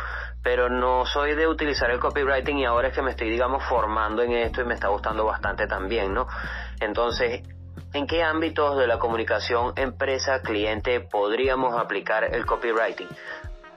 pero 0.41 0.67
no 0.67 1.05
soy 1.05 1.35
de 1.35 1.45
utilizar 1.45 1.91
el 1.91 1.99
copywriting 1.99 2.57
y 2.57 2.65
ahora 2.65 2.87
es 2.87 2.95
que 2.95 3.03
me 3.03 3.11
estoy, 3.11 3.29
digamos, 3.29 3.63
formando 3.65 4.23
en 4.23 4.31
esto 4.31 4.61
y 4.61 4.65
me 4.65 4.73
está 4.73 4.87
gustando 4.87 5.25
bastante 5.25 5.67
también, 5.67 6.11
¿no? 6.11 6.25
Entonces, 6.79 7.43
¿en 7.93 8.07
qué 8.07 8.23
ámbitos 8.23 8.79
de 8.79 8.87
la 8.87 8.97
comunicación 8.97 9.73
empresa-cliente 9.75 11.01
podríamos 11.01 11.79
aplicar 11.79 12.23
el 12.33 12.47
copywriting? 12.47 13.09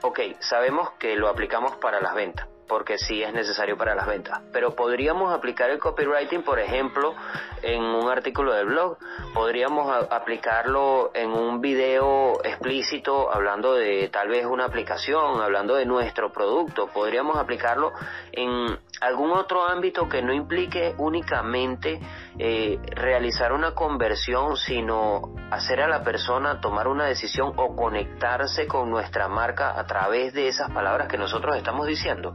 Ok, 0.01 0.19
sabemos 0.39 0.91
que 0.99 1.15
lo 1.15 1.27
aplicamos 1.27 1.75
para 1.77 1.99
las 1.99 2.13
ventas, 2.13 2.47
porque 2.67 2.97
sí 2.97 3.21
es 3.23 3.33
necesario 3.33 3.77
para 3.77 3.95
las 3.95 4.07
ventas, 4.07 4.41
pero 4.53 4.75
podríamos 4.75 5.33
aplicar 5.33 5.69
el 5.69 5.79
copywriting, 5.79 6.43
por 6.43 6.59
ejemplo, 6.59 7.15
en 7.61 7.81
un 7.81 8.09
artículo 8.09 8.53
del 8.53 8.67
blog, 8.67 8.97
podríamos 9.33 9.91
aplicarlo 10.09 11.11
en 11.13 11.31
un 11.31 11.59
video 11.61 12.39
explícito 12.43 13.33
hablando 13.33 13.73
de 13.73 14.09
tal 14.09 14.29
vez 14.29 14.45
una 14.45 14.65
aplicación, 14.65 15.41
hablando 15.41 15.75
de 15.75 15.85
nuestro 15.85 16.31
producto, 16.31 16.87
podríamos 16.87 17.37
aplicarlo 17.37 17.91
en 18.31 18.77
algún 19.01 19.31
otro 19.31 19.65
ámbito 19.65 20.07
que 20.07 20.21
no 20.21 20.33
implique 20.33 20.93
únicamente 20.97 21.99
eh, 22.41 22.79
realizar 22.95 23.51
una 23.51 23.75
conversión, 23.75 24.55
sino 24.55 25.35
hacer 25.51 25.81
a 25.81 25.89
la 25.89 26.03
persona 26.03 26.61
tomar 26.61 26.87
una 26.87 27.03
decisión 27.03 27.51
o 27.57 27.75
conectarse 27.75 28.65
con 28.65 28.89
nuestra 28.89 29.27
marca 29.27 29.77
a 29.77 29.85
través 29.85 30.33
de 30.33 30.47
esas 30.47 30.71
palabras 30.71 31.09
que 31.09 31.17
nosotros 31.17 31.57
estamos 31.57 31.85
diciendo. 31.85 32.33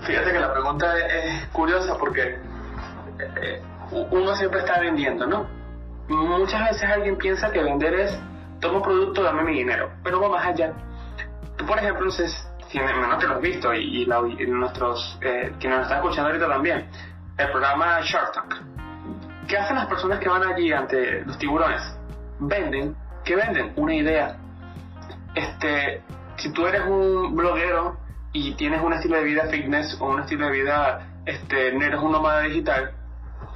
Fíjate 0.00 0.32
que 0.32 0.40
la 0.40 0.52
pregunta 0.52 0.98
es, 0.98 1.46
curiosa 1.52 1.96
porque 1.96 2.40
eh, 3.40 3.62
uno 4.10 4.34
siempre 4.34 4.60
está 4.60 4.80
vendiendo, 4.80 5.26
¿no? 5.26 5.46
Muchas 6.08 6.70
veces 6.70 6.90
alguien 6.90 7.16
piensa 7.16 7.52
que 7.52 7.62
vender 7.62 7.94
es, 7.94 8.18
tomo 8.60 8.82
producto, 8.82 9.22
dame 9.22 9.44
mi 9.44 9.58
dinero, 9.58 9.92
pero 10.02 10.20
va 10.20 10.28
más 10.28 10.44
allá. 10.44 10.72
Tú, 11.56 11.64
por 11.64 11.78
ejemplo, 11.78 12.10
si, 12.10 12.24
no 12.80 13.18
te 13.18 13.26
lo 13.28 13.34
has 13.34 13.40
visto 13.40 13.72
y, 13.72 14.06
nuestros, 14.48 15.18
eh, 15.22 15.52
quienes 15.60 15.78
nos 15.78 15.86
están 15.86 15.98
escuchando 15.98 16.30
ahorita 16.30 16.48
también, 16.48 16.90
el 17.38 17.50
programa 17.52 18.00
Shark 18.00 18.32
Tank. 18.32 18.73
¿Qué 19.54 19.60
hacen 19.60 19.76
las 19.76 19.86
personas 19.86 20.18
que 20.18 20.28
van 20.28 20.42
allí 20.42 20.72
ante 20.72 21.20
los 21.24 21.38
tiburones? 21.38 21.80
Venden, 22.40 22.96
¿qué 23.24 23.36
venden? 23.36 23.72
Una 23.76 23.94
idea. 23.94 24.36
Este, 25.32 26.02
si 26.34 26.52
tú 26.52 26.66
eres 26.66 26.82
un 26.84 27.36
bloguero 27.36 27.96
y 28.32 28.56
tienes 28.56 28.82
un 28.82 28.94
estilo 28.94 29.16
de 29.16 29.22
vida 29.22 29.44
fitness 29.44 29.96
o 30.00 30.06
un 30.06 30.22
estilo 30.22 30.46
de 30.46 30.52
vida, 30.54 31.06
este, 31.24 31.68
eres 31.68 32.00
un 32.00 32.10
nómada 32.10 32.40
digital, 32.40 32.94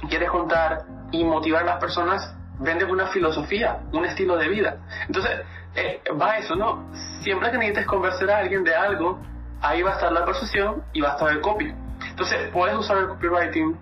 quieres 0.07 0.29
contar 0.29 0.85
y 1.11 1.25
motivar 1.25 1.63
a 1.63 1.65
las 1.65 1.79
personas, 1.81 2.33
vendes 2.59 2.89
una 2.89 3.07
filosofía, 3.07 3.81
un 3.91 4.05
estilo 4.05 4.37
de 4.37 4.47
vida. 4.47 4.77
Entonces, 5.05 5.41
eh, 5.75 6.01
va 6.13 6.37
eso, 6.37 6.55
¿no? 6.55 6.93
Siempre 7.23 7.51
que 7.51 7.57
necesites 7.57 7.85
convencer 7.87 8.31
a 8.31 8.37
alguien 8.37 8.63
de 8.63 8.73
algo, 8.73 9.19
ahí 9.59 9.81
va 9.81 9.89
a 9.89 9.93
estar 9.95 10.13
la 10.13 10.23
persuasión 10.23 10.81
y 10.93 11.01
va 11.01 11.09
a 11.09 11.11
estar 11.15 11.29
el 11.29 11.41
copy. 11.41 11.75
Entonces, 12.09 12.49
puedes 12.53 12.77
usar 12.77 12.99
el 12.99 13.09
copywriting 13.09 13.77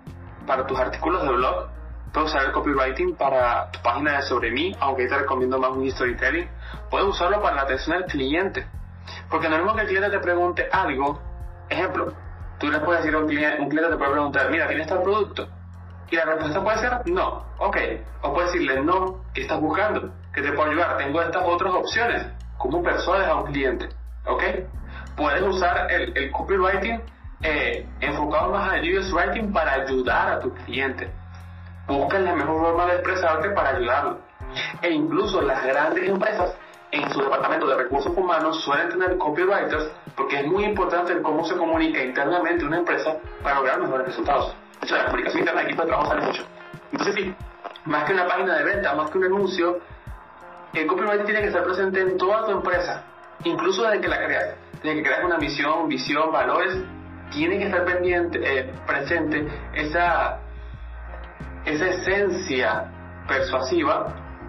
para 0.48 0.66
tus 0.66 0.80
artículos 0.80 1.22
de 1.22 1.28
blog, 1.28 1.77
puedes 2.12 2.30
usar 2.30 2.46
el 2.46 2.52
copywriting 2.52 3.14
para 3.16 3.70
tu 3.70 3.80
página 3.82 4.16
de 4.16 4.22
sobre 4.22 4.50
mí, 4.50 4.74
aunque 4.80 5.06
te 5.06 5.16
recomiendo 5.16 5.58
más 5.58 5.70
un 5.70 5.90
storytelling, 5.90 6.48
puedes 6.90 7.08
usarlo 7.08 7.42
para 7.42 7.56
la 7.56 7.62
atención 7.62 7.96
al 7.96 8.04
cliente. 8.06 8.66
Porque 9.30 9.48
no 9.48 9.56
es 9.56 9.62
mismo 9.62 9.76
que 9.76 9.82
el 9.82 9.88
cliente 9.88 10.10
te 10.10 10.18
pregunte 10.18 10.68
algo, 10.70 11.20
ejemplo, 11.68 12.12
tú 12.58 12.70
le 12.70 12.80
puedes 12.80 13.02
decir 13.02 13.16
a 13.16 13.20
un 13.20 13.28
cliente, 13.28 13.62
un 13.62 13.68
cliente 13.68 13.90
te 13.90 13.96
puede 13.96 14.12
preguntar, 14.12 14.50
mira, 14.50 14.68
¿tienes 14.68 14.86
tal 14.86 15.02
producto? 15.02 15.48
Y 16.10 16.16
la 16.16 16.24
respuesta 16.24 16.62
puede 16.62 16.78
ser 16.78 16.92
no, 17.06 17.44
ok. 17.58 17.76
O 18.22 18.32
puedes 18.32 18.52
decirle 18.52 18.82
no, 18.82 19.24
¿qué 19.34 19.42
estás 19.42 19.60
buscando? 19.60 20.10
¿Qué 20.32 20.40
te 20.42 20.52
puedo 20.52 20.70
ayudar? 20.70 20.96
Tengo 20.96 21.20
estas 21.20 21.42
otras 21.44 21.74
opciones. 21.74 22.26
¿Cómo 22.56 22.82
persuades 22.82 23.28
a 23.28 23.34
un 23.34 23.52
cliente? 23.52 23.88
¿Ok? 24.26 24.42
Puedes 25.16 25.42
usar 25.42 25.90
el, 25.92 26.16
el 26.16 26.30
copywriting 26.30 27.02
eh, 27.42 27.86
enfocado 28.00 28.52
más 28.52 28.72
al 28.72 28.80
UX 28.82 29.12
writing 29.12 29.52
para 29.52 29.74
ayudar 29.74 30.32
a 30.32 30.40
tu 30.40 30.52
cliente. 30.54 31.10
Busca 31.88 32.18
la 32.20 32.34
mejor 32.34 32.60
forma 32.60 32.86
de 32.86 32.94
expresarte 32.94 33.50
para 33.50 33.70
ayudarlo. 33.70 34.18
E 34.82 34.90
incluso 34.90 35.40
las 35.40 35.64
grandes 35.64 36.08
empresas 36.08 36.54
en 36.92 37.10
su 37.10 37.20
departamento 37.20 37.66
de 37.66 37.76
recursos 37.76 38.16
humanos 38.16 38.62
suelen 38.62 38.88
tener 38.90 39.18
copywriters 39.18 39.90
porque 40.16 40.40
es 40.40 40.46
muy 40.46 40.64
importante 40.64 41.20
cómo 41.22 41.44
se 41.44 41.56
comunica 41.56 42.02
internamente 42.02 42.64
una 42.64 42.78
empresa 42.78 43.16
para 43.42 43.56
lograr 43.56 43.80
mejores 43.80 44.06
resultados. 44.06 44.54
De 44.80 44.86
hecho, 44.86 44.96
la 44.96 45.04
comunicación 45.06 45.40
interna 45.40 45.60
de 45.62 45.66
equipo 45.66 45.82
de 45.82 45.88
trabajo 45.88 46.08
sale 46.10 46.26
mucho. 46.26 46.42
Entonces, 46.92 47.14
sí, 47.14 47.34
más 47.84 48.04
que 48.04 48.12
una 48.12 48.26
página 48.26 48.56
de 48.58 48.64
venta, 48.64 48.94
más 48.94 49.10
que 49.10 49.18
un 49.18 49.24
anuncio, 49.24 49.80
el 50.74 50.86
copywriting 50.86 51.24
tiene 51.24 51.40
que 51.40 51.46
estar 51.48 51.64
presente 51.64 52.00
en 52.00 52.16
toda 52.18 52.44
tu 52.44 52.52
empresa, 52.52 53.02
incluso 53.44 53.82
desde 53.82 54.00
que 54.00 54.08
la 54.08 54.24
creas. 54.24 54.54
Desde 54.82 54.96
que 54.96 55.02
creas 55.02 55.24
una 55.24 55.38
misión, 55.38 55.88
visión, 55.88 56.30
valores, 56.30 56.76
tiene 57.30 57.58
que 57.58 57.64
estar 57.64 57.84
pendiente, 57.84 58.38
eh, 58.42 58.72
presente 58.86 59.46
esa, 59.74 60.38
esa 61.68 61.86
esencia 61.86 62.90
persuasiva 63.26 64.06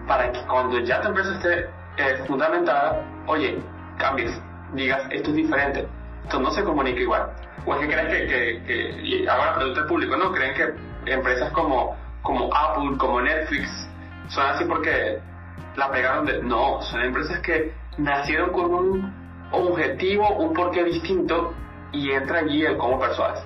para 0.07 0.31
que 0.31 0.41
cuando 0.47 0.79
ya 0.79 1.01
tu 1.01 1.09
empresa 1.09 1.33
esté 1.33 1.69
eh, 1.97 2.23
fundamentada, 2.25 3.05
oye, 3.27 3.59
cambies, 3.97 4.31
digas, 4.73 5.03
esto 5.11 5.29
es 5.31 5.35
diferente, 5.35 5.87
esto 6.23 6.39
no 6.39 6.51
se 6.51 6.63
comunica 6.63 6.99
igual. 6.99 7.29
O 7.65 7.75
es 7.75 7.81
que 7.81 7.87
creen 7.87 8.07
que, 8.07 8.27
que, 8.65 9.01
y 9.03 9.27
ahora 9.27 9.55
producto 9.55 9.87
público, 9.87 10.15
¿no? 10.15 10.31
Creen 10.31 10.53
que 10.55 11.13
empresas 11.13 11.51
como, 11.51 11.95
como 12.21 12.49
Apple, 12.55 12.97
como 12.97 13.21
Netflix, 13.21 13.69
son 14.29 14.45
así 14.47 14.65
porque 14.65 15.19
la 15.75 15.91
pegaron 15.91 16.25
de... 16.25 16.41
No, 16.41 16.81
son 16.81 17.01
empresas 17.01 17.39
que 17.39 17.73
nacieron 17.97 18.51
con 18.51 18.73
un 18.73 19.13
objetivo, 19.51 20.29
un 20.37 20.53
porqué 20.53 20.83
distinto 20.83 21.53
y 21.91 22.11
entra 22.11 22.39
allí 22.39 22.63
el 22.63 22.77
cómo 22.77 22.99
persuades. 22.99 23.43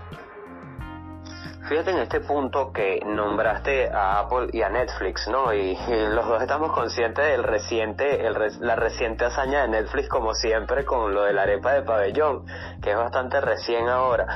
Fíjate 1.68 1.92
en 1.92 2.00
este 2.00 2.20
punto 2.20 2.74
que 2.74 3.00
nombraste 3.06 3.90
a 3.90 4.20
Apple 4.20 4.50
y 4.52 4.62
a 4.64 4.70
Netflix, 4.70 5.30
¿no? 5.30 5.54
Y, 5.54 5.78
los 5.88 6.28
dos 6.28 6.42
estamos 6.42 6.74
conscientes 6.74 7.26
del 7.26 7.44
reciente, 7.44 8.28
el, 8.28 8.36
la 8.60 8.76
reciente 8.76 9.24
hazaña 9.24 9.62
de 9.62 9.70
Netflix, 9.70 10.10
como 10.10 10.34
siempre, 10.34 10.84
con 10.84 11.14
lo 11.14 11.24
de 11.24 11.32
la 11.32 11.44
arepa 11.44 11.72
de 11.74 11.84
pabellón, 11.84 12.46
que 12.82 12.92
es 12.92 12.98
bastante 12.98 13.40
recién 13.40 13.88
ahora. 13.88 14.28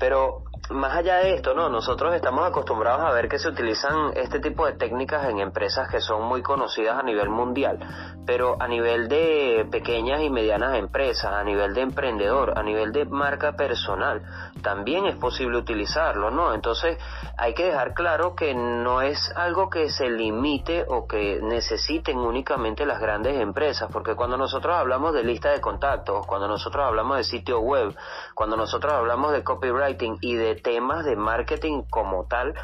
Pero 0.00 0.42
más 0.70 0.96
allá 0.96 1.16
de 1.18 1.34
esto, 1.34 1.52
no, 1.54 1.68
nosotros 1.68 2.14
estamos 2.14 2.46
acostumbrados 2.46 3.02
a 3.02 3.12
ver 3.12 3.28
que 3.28 3.38
se 3.38 3.48
utilizan 3.48 4.12
este 4.16 4.40
tipo 4.40 4.64
de 4.64 4.72
técnicas 4.72 5.28
en 5.28 5.40
empresas 5.40 5.88
que 5.90 6.00
son 6.00 6.22
muy 6.22 6.42
conocidas 6.42 6.98
a 6.98 7.02
nivel 7.02 7.28
mundial, 7.28 7.78
pero 8.26 8.56
a 8.58 8.66
nivel 8.66 9.08
de 9.08 9.66
pequeñas 9.70 10.22
y 10.22 10.30
medianas 10.30 10.78
empresas, 10.78 11.32
a 11.32 11.44
nivel 11.44 11.74
de 11.74 11.82
emprendedor, 11.82 12.58
a 12.58 12.62
nivel 12.62 12.92
de 12.92 13.04
marca 13.04 13.52
personal, 13.52 14.22
también 14.62 15.04
es 15.04 15.16
posible 15.16 15.58
utilizarlo, 15.58 16.30
¿no? 16.30 16.54
Entonces, 16.54 16.96
hay 17.36 17.52
que 17.52 17.66
dejar 17.66 17.92
claro 17.92 18.34
que 18.34 18.54
no 18.54 19.02
es 19.02 19.30
algo 19.36 19.68
que 19.68 19.90
se 19.90 20.08
limite 20.08 20.86
o 20.88 21.06
que 21.06 21.40
necesiten 21.42 22.16
únicamente 22.18 22.86
las 22.86 23.00
grandes 23.00 23.38
empresas, 23.38 23.90
porque 23.92 24.14
cuando 24.14 24.38
nosotros 24.38 24.74
hablamos 24.74 25.12
de 25.12 25.24
lista 25.24 25.50
de 25.50 25.60
contactos, 25.60 26.26
cuando 26.26 26.48
nosotros 26.48 26.86
hablamos 26.86 27.18
de 27.18 27.24
sitio 27.24 27.60
web, 27.60 27.94
cuando 28.34 28.56
nosotros 28.56 28.94
hablamos 28.94 29.32
de 29.32 29.44
copywriting 29.44 30.16
y 30.22 30.34
de 30.36 30.53
temas 30.56 31.04
de 31.04 31.16
marketing 31.16 31.82
como 31.90 32.26
tal, 32.26 32.54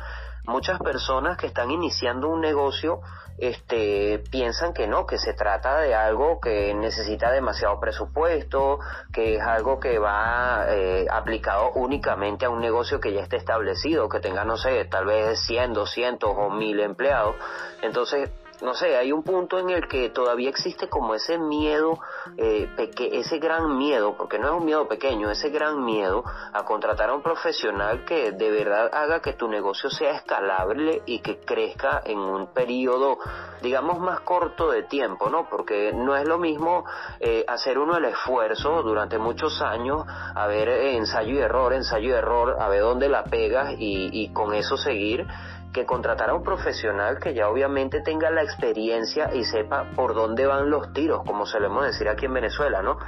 muchas 0.45 0.79
personas 0.79 1.37
que 1.37 1.47
están 1.47 1.71
iniciando 1.71 2.29
un 2.29 2.41
negocio 2.41 3.01
este, 3.41 4.23
piensan 4.31 4.75
que 4.75 4.87
no, 4.87 5.07
que 5.07 5.17
se 5.19 5.33
trata 5.33 5.81
de 5.81 5.95
algo 5.95 6.41
que 6.41 6.75
necesita 6.75 7.31
demasiado 7.31 7.81
presupuesto, 7.81 8.79
que 9.15 9.37
es 9.37 9.43
algo 9.43 9.81
que 9.81 9.99
va 9.99 10.67
eh, 10.69 11.07
aplicado 11.11 11.73
únicamente 11.73 12.45
a 12.45 12.51
un 12.51 12.61
negocio 12.61 13.01
que 13.01 13.15
ya 13.15 13.23
esté 13.23 13.37
establecido, 13.37 14.11
que 14.11 14.21
tenga, 14.21 14.45
no 14.45 14.59
sé, 14.59 14.85
tal 14.85 15.07
vez 15.07 15.41
100, 15.47 15.73
200 15.73 16.31
o 16.31 16.51
1000 16.51 16.81
empleados. 16.81 17.35
Entonces, 17.81 18.31
no 18.63 18.75
sé, 18.75 18.97
hay 18.97 19.13
un 19.13 19.23
punto 19.23 19.59
en 19.59 19.71
el 19.71 19.89
que 19.89 20.11
todavía 20.11 20.51
existe 20.51 20.89
como 20.89 21.15
ese 21.15 21.39
miedo, 21.39 21.99
eh, 22.37 22.69
ese 23.13 23.39
gran 23.39 23.79
miedo, 23.79 24.17
porque 24.17 24.39
no 24.39 24.49
es 24.49 24.53
un 24.53 24.65
miedo 24.65 24.87
pequeño, 24.87 25.31
ese 25.31 25.51
gran 25.51 25.85
miedo 25.85 26.25
a 26.53 26.65
contratar 26.65 27.11
a 27.11 27.15
un 27.15 27.23
profesional 27.23 28.05
que 28.05 28.33
de 28.33 28.51
verdad 28.51 28.91
haga 28.93 29.21
que 29.21 29.33
tu 29.33 29.49
negocio 29.49 29.91
sea 29.91 30.13
escalable 30.13 31.03
y 31.07 31.21
que 31.21 31.39
crezca 31.41 32.03
en 32.05 32.19
un 32.19 32.53
periodo, 32.53 33.19
digamos, 33.63 33.99
más 33.99 34.21
corto 34.21 34.71
de 34.71 34.83
tiempo, 34.83 35.31
¿no? 35.31 35.49
Porque 35.49 35.93
no 35.93 36.17
es 36.17 36.27
lo 36.27 36.39
mismo 36.39 36.85
eh, 37.19 37.45
hacer 37.49 37.79
uno 37.79 37.97
el 37.97 38.05
esfuerzo 38.05 38.83
durante 38.83 39.19
muchos 39.19 39.63
años, 39.63 40.05
a 40.07 40.47
ver 40.47 40.69
eh, 40.69 40.97
ensayo 40.97 41.35
y 41.35 41.39
error, 41.39 41.73
ensayo 41.73 42.11
y 42.11 42.13
error, 42.13 42.57
a 42.61 42.69
ver 42.69 42.83
dónde 42.83 43.09
la 43.09 43.25
pegas 43.25 43.75
y, 43.79 44.11
y 44.13 44.33
con 44.33 44.55
eso 44.55 44.77
seguir 44.77 45.27
que 45.73 45.87
contratar 45.87 46.31
a 46.31 46.35
un 46.35 46.43
profesional 46.43 47.19
que 47.19 47.35
ya 47.35 47.49
obviamente 47.49 48.01
tenga 48.01 48.31
la 48.31 48.43
experiencia 48.43 49.31
y 49.33 49.45
sepa 49.45 49.91
por 49.95 50.15
dónde 50.15 50.47
van 50.47 50.71
los 50.71 50.93
tiros, 50.93 51.23
como 51.25 51.47
solemos 51.47 51.85
decir 51.85 52.09
aquí 52.09 52.27
en 52.27 52.35
Venezuela, 52.35 52.83
¿no? 52.83 52.99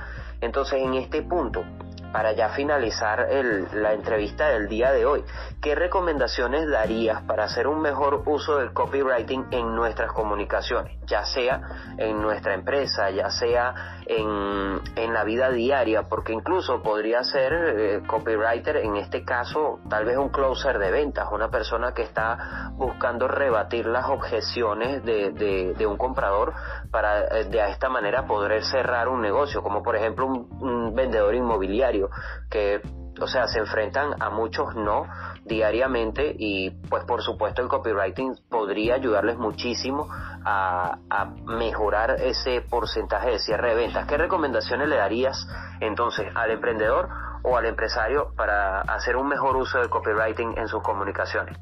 Entonces, 0.40 0.80
en 0.80 0.94
este 0.94 1.22
punto, 1.22 1.64
para 2.12 2.32
ya 2.32 2.50
finalizar 2.50 3.26
la 3.72 3.94
entrevista 3.94 4.48
del 4.48 4.68
día 4.68 4.92
de 4.92 5.06
hoy, 5.06 5.24
¿qué 5.60 5.74
recomendaciones 5.74 6.68
darías 6.68 7.22
para 7.22 7.44
hacer 7.44 7.66
un 7.66 7.80
mejor 7.80 8.22
uso 8.26 8.58
del 8.58 8.72
copywriting 8.72 9.46
en 9.50 9.74
nuestras 9.74 10.12
comunicaciones? 10.12 10.98
Ya 11.06 11.24
sea 11.24 11.94
en 11.96 12.20
nuestra 12.20 12.54
empresa, 12.54 13.10
ya 13.10 13.30
sea 13.30 14.02
en, 14.06 14.80
en 14.96 15.14
la 15.14 15.24
vida 15.24 15.50
diaria, 15.50 16.02
porque 16.08 16.32
incluso 16.32 16.82
podría 16.82 17.24
ser 17.24 17.52
eh, 17.52 18.02
copywriter, 18.06 18.76
en 18.76 18.96
este 18.96 19.24
caso, 19.24 19.80
tal 19.88 20.04
vez 20.04 20.16
un 20.16 20.28
closer 20.28 20.78
de 20.78 20.90
ventas, 20.90 21.28
una 21.32 21.48
persona 21.48 21.92
que 21.94 22.02
está 22.02 22.70
buscando 22.74 23.26
rebatir 23.26 23.86
las 23.86 24.06
objeciones 24.08 25.04
de, 25.04 25.30
de, 25.32 25.86
un 25.86 25.96
comprador 25.96 26.52
para 26.90 27.38
eh, 27.38 27.44
de 27.44 27.70
esta 27.70 27.88
manera 27.88 28.26
poder 28.26 28.62
cerrar 28.64 29.08
un 29.08 29.20
negocio, 29.20 29.62
como 29.62 29.82
por 29.82 29.96
ejemplo 29.96 30.26
un 30.26 30.94
vendedor 30.94 31.34
inmobiliario 31.34 32.01
que, 32.50 32.80
o 33.20 33.26
sea, 33.26 33.46
se 33.46 33.58
enfrentan 33.58 34.20
a 34.20 34.30
muchos 34.30 34.74
no 34.74 35.06
diariamente 35.44 36.34
y 36.38 36.70
pues 36.88 37.04
por 37.04 37.22
supuesto 37.22 37.62
el 37.62 37.68
copywriting 37.68 38.36
podría 38.48 38.94
ayudarles 38.94 39.36
muchísimo 39.36 40.08
a, 40.10 40.98
mejorar 41.44 42.16
ese 42.20 42.62
porcentaje 42.62 43.30
de 43.30 43.38
cierre 43.38 43.70
de 43.70 43.74
ventas. 43.74 44.06
¿Qué 44.06 44.16
recomendaciones 44.16 44.88
le 44.88 44.96
darías 44.96 45.46
entonces 45.80 46.26
al 46.34 46.50
emprendedor 46.50 47.08
o 47.42 47.56
al 47.56 47.66
empresario 47.66 48.32
para 48.36 48.80
hacer 48.80 49.16
un 49.16 49.28
mejor 49.28 49.56
uso 49.56 49.78
del 49.78 49.88
copywriting 49.88 50.58
en 50.58 50.68
sus 50.68 50.82
comunicaciones? 50.82 51.56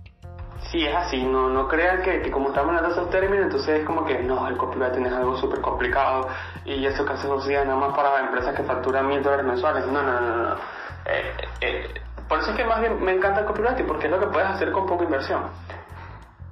Sí, 0.71 0.87
es 0.87 0.95
así, 0.95 1.25
no, 1.25 1.49
no 1.49 1.67
crean 1.67 2.03
que, 2.03 2.31
como 2.31 2.49
estamos 2.49 2.69
hablando 2.69 2.91
de 2.91 3.01
esos 3.01 3.11
términos, 3.11 3.47
entonces 3.47 3.81
es 3.81 3.87
como 3.87 4.05
que 4.05 4.23
no, 4.23 4.47
el 4.47 4.57
copywriting 4.57 5.07
es 5.07 5.13
algo 5.13 5.37
súper 5.37 5.61
complicado 5.61 6.29
y 6.65 6.87
eso 6.87 7.05
que 7.05 7.13
hace 7.13 7.29
nada 7.29 7.77
más 7.77 7.97
para 7.97 8.21
empresas 8.21 8.55
que 8.55 8.63
facturan 8.63 9.07
mil 9.07 9.23
dólares 9.23 9.47
mensuales. 9.47 9.87
No, 9.87 10.03
no, 10.03 10.21
no, 10.21 10.37
no. 10.37 10.55
Eh, 11.07 11.35
eh, 11.61 11.95
Por 12.29 12.39
eso 12.39 12.51
es 12.51 12.57
que 12.57 12.65
más 12.65 12.81
bien 12.81 13.03
me 13.03 13.13
encanta 13.13 13.41
el 13.41 13.47
copywriting, 13.47 13.87
porque 13.87 14.07
es 14.07 14.13
lo 14.13 14.21
que 14.21 14.27
puedes 14.27 14.49
hacer 14.49 14.71
con 14.73 14.87
poca 14.87 15.05
inversión. 15.05 15.43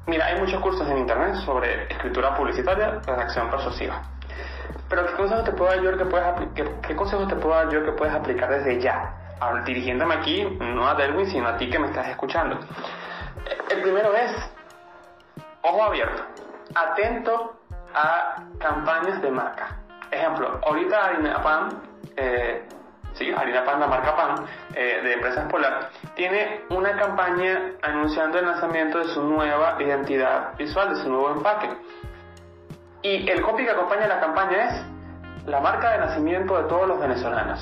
Mira, 0.06 0.26
hay 0.26 0.40
muchos 0.40 0.60
cursos 0.62 0.88
en 0.88 0.98
internet 0.98 1.34
sobre 1.44 1.84
escritura 1.92 2.34
publicitaria, 2.34 3.00
redacción 3.04 3.50
persuasiva. 3.50 4.02
Pero 4.88 5.06
¿qué 5.06 5.12
consejos 5.12 5.44
te 5.44 5.52
puedo 5.52 5.70
dar 5.70 5.82
yo 5.82 5.98
que 5.98 6.04
puedes, 6.06 6.26
qué, 6.54 6.96
consejos 6.96 7.28
te 7.28 7.36
puedo 7.36 7.54
dar 7.54 7.68
yo 7.68 7.84
que 7.84 7.92
puedes 7.92 8.14
aplicar 8.14 8.48
desde 8.48 8.80
ya? 8.80 9.14
Dirigiéndome 9.66 10.14
aquí, 10.14 10.44
no 10.60 10.88
a 10.88 10.94
Delwin, 10.94 11.26
sino 11.30 11.46
a 11.46 11.56
ti 11.58 11.68
que 11.68 11.78
me 11.78 11.88
estás 11.88 12.08
escuchando. 12.08 12.58
El 13.70 13.82
primero 13.82 14.14
es, 14.14 14.32
ojo 15.62 15.84
abierto, 15.84 16.22
atento 16.74 17.60
a 17.94 18.42
campañas 18.58 19.20
de 19.20 19.30
marca. 19.30 19.76
Ejemplo, 20.10 20.60
ahorita 20.64 21.04
Harina 21.04 21.42
Pan, 21.42 21.68
eh, 22.16 22.66
sí, 23.12 23.30
Harina 23.36 23.64
Pan, 23.64 23.80
la 23.80 23.86
marca 23.86 24.16
Pan, 24.16 24.46
eh, 24.74 25.00
de 25.02 25.12
Empresas 25.14 25.50
Polar, 25.50 25.90
tiene 26.14 26.64
una 26.70 26.96
campaña 26.96 27.72
anunciando 27.82 28.38
el 28.38 28.46
lanzamiento 28.46 28.98
de 28.98 29.04
su 29.06 29.22
nueva 29.22 29.76
identidad 29.80 30.56
visual, 30.56 30.94
de 30.94 31.02
su 31.02 31.10
nuevo 31.10 31.30
empaque. 31.30 31.68
Y 33.02 33.28
el 33.28 33.42
copy 33.42 33.64
que 33.64 33.70
acompaña 33.70 34.06
la 34.06 34.20
campaña 34.20 34.64
es 34.64 34.84
la 35.46 35.60
marca 35.60 35.92
de 35.92 35.98
nacimiento 35.98 36.56
de 36.56 36.68
todos 36.68 36.88
los 36.88 36.98
venezolanos. 37.00 37.60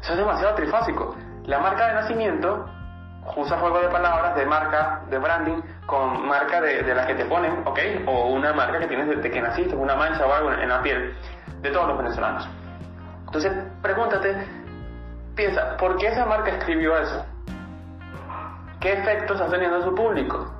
Eso 0.00 0.12
es 0.12 0.18
demasiado 0.18 0.54
trifásico. 0.54 1.14
La 1.44 1.58
marca 1.58 1.88
de 1.88 1.94
nacimiento 1.94 2.66
usa 3.36 3.58
juego 3.58 3.80
de 3.80 3.88
palabras 3.88 4.34
de 4.34 4.46
marca, 4.46 5.02
de 5.08 5.18
branding, 5.18 5.60
con 5.86 6.26
marca 6.26 6.60
de, 6.60 6.82
de 6.82 6.94
la 6.94 7.06
que 7.06 7.14
te 7.14 7.24
ponen, 7.26 7.62
¿ok? 7.66 7.78
O 8.06 8.28
una 8.28 8.52
marca 8.52 8.80
que 8.80 8.86
tienes 8.86 9.08
desde 9.08 9.30
que 9.30 9.40
naciste, 9.40 9.76
una 9.76 9.94
mancha 9.94 10.26
o 10.26 10.32
algo 10.32 10.52
en 10.52 10.68
la 10.68 10.82
piel 10.82 11.14
de 11.62 11.70
todos 11.70 11.88
los 11.88 11.98
venezolanos. 11.98 12.48
Entonces, 13.26 13.52
pregúntate, 13.80 14.46
piensa, 15.34 15.76
¿por 15.76 15.96
qué 15.96 16.08
esa 16.08 16.26
marca 16.26 16.50
escribió 16.50 16.98
eso? 16.98 17.24
¿Qué 18.80 18.92
efectos 18.92 19.40
está 19.40 19.50
teniendo 19.50 19.78
en 19.78 19.84
su 19.84 19.94
público? 19.94 20.52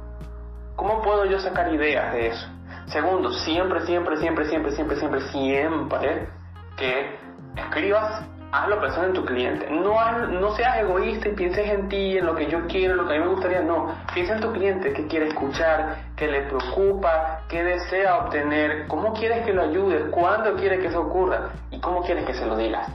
¿Cómo 0.76 1.02
puedo 1.02 1.24
yo 1.26 1.38
sacar 1.38 1.72
ideas 1.74 2.12
de 2.14 2.28
eso? 2.28 2.46
Segundo, 2.86 3.30
siempre, 3.32 3.80
siempre, 3.82 4.16
siempre, 4.16 4.46
siempre, 4.46 4.70
siempre, 4.70 4.96
siempre, 4.96 5.20
siempre 5.20 6.28
que 6.76 7.18
escribas 7.56 8.24
hazlo 8.52 8.80
pensando 8.80 9.08
en 9.08 9.14
tu 9.14 9.24
cliente. 9.24 9.68
No, 9.70 10.28
no 10.28 10.54
seas 10.54 10.78
egoísta 10.78 11.30
y 11.30 11.32
pienses 11.32 11.68
en 11.68 11.88
ti, 11.88 12.18
en 12.18 12.26
lo 12.26 12.34
que 12.34 12.46
yo 12.46 12.66
quiero, 12.66 12.92
en 12.92 12.98
lo 12.98 13.08
que 13.08 13.14
a 13.14 13.18
mí 13.18 13.24
me 13.24 13.30
gustaría. 13.30 13.62
No, 13.62 13.94
piensa 14.12 14.34
en 14.34 14.40
tu 14.40 14.52
cliente, 14.52 14.92
qué 14.92 15.06
quiere 15.06 15.28
escuchar, 15.28 15.96
qué 16.14 16.28
le 16.28 16.42
preocupa, 16.42 17.40
qué 17.48 17.64
desea 17.64 18.18
obtener, 18.18 18.86
cómo 18.88 19.14
quieres 19.14 19.44
que 19.46 19.54
lo 19.54 19.62
ayudes, 19.62 20.04
cuándo 20.10 20.54
quiere 20.56 20.78
que 20.78 20.88
eso 20.88 21.00
ocurra 21.00 21.50
y 21.70 21.80
cómo 21.80 22.02
quieres 22.02 22.26
que 22.26 22.34
se 22.34 22.44
lo 22.44 22.56
digas. 22.56 22.86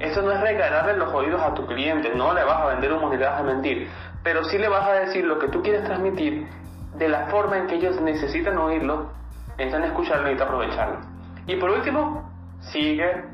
Esto 0.00 0.22
no 0.22 0.32
es 0.32 0.40
regalarle 0.40 0.96
los 0.96 1.12
oídos 1.12 1.42
a 1.42 1.54
tu 1.54 1.66
cliente, 1.66 2.12
no 2.14 2.32
le 2.32 2.42
vas 2.42 2.62
a 2.62 2.66
vender 2.68 2.92
humo 2.92 3.10
ni 3.10 3.18
le 3.18 3.26
vas 3.26 3.38
a 3.38 3.44
mentir, 3.44 3.88
pero 4.24 4.42
sí 4.44 4.56
le 4.56 4.68
vas 4.68 4.88
a 4.88 4.94
decir 4.94 5.24
lo 5.24 5.38
que 5.38 5.48
tú 5.48 5.62
quieres 5.62 5.84
transmitir 5.84 6.48
de 6.94 7.08
la 7.08 7.26
forma 7.26 7.58
en 7.58 7.66
que 7.66 7.74
ellos 7.74 8.00
necesitan 8.00 8.56
oírlo, 8.56 9.10
necesitan 9.58 9.84
escucharlo 9.84 10.32
y 10.32 10.40
aprovecharlo. 10.40 11.00
Y 11.46 11.56
por 11.56 11.70
último, 11.70 12.30
sigue 12.60 13.24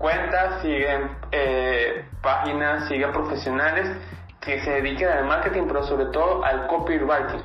cuentas, 0.00 0.62
siguen 0.62 1.10
eh, 1.30 2.06
páginas, 2.22 2.88
siguen 2.88 3.12
profesionales 3.12 3.86
que 4.40 4.58
se 4.62 4.70
dediquen 4.70 5.08
al 5.08 5.26
marketing, 5.26 5.64
pero 5.68 5.82
sobre 5.84 6.06
todo 6.06 6.42
al 6.42 6.66
copywriting. 6.68 7.42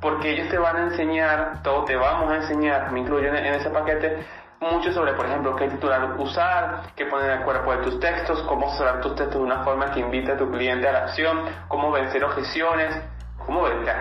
Porque 0.00 0.30
ellos 0.30 0.48
te 0.48 0.56
van 0.56 0.76
a 0.76 0.82
enseñar, 0.84 1.62
todo 1.62 1.84
te 1.84 1.96
vamos 1.96 2.32
a 2.32 2.36
enseñar, 2.36 2.90
me 2.92 3.00
incluyo 3.00 3.28
en, 3.28 3.54
ese 3.54 3.68
paquete, 3.68 4.24
mucho 4.60 4.90
sobre, 4.92 5.12
por 5.12 5.26
ejemplo, 5.26 5.54
qué 5.54 5.68
titular 5.68 6.14
usar, 6.18 6.80
qué 6.96 7.04
poner 7.04 7.30
en 7.30 7.38
el 7.40 7.44
cuerpo 7.44 7.72
de 7.72 7.82
tus 7.82 8.00
textos, 8.00 8.42
cómo 8.44 8.70
cerrar 8.76 9.02
tus 9.02 9.14
textos 9.14 9.36
de 9.36 9.44
una 9.44 9.62
forma 9.62 9.90
que 9.92 10.00
invite 10.00 10.32
a 10.32 10.36
tu 10.38 10.50
cliente 10.50 10.88
a 10.88 10.92
la 10.92 10.98
acción, 11.00 11.42
cómo 11.68 11.90
vencer 11.90 12.24
objeciones, 12.24 12.96
cómo 13.44 13.64
vender. 13.64 13.96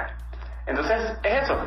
Entonces, 0.65 1.17
es 1.23 1.43
eso. 1.43 1.57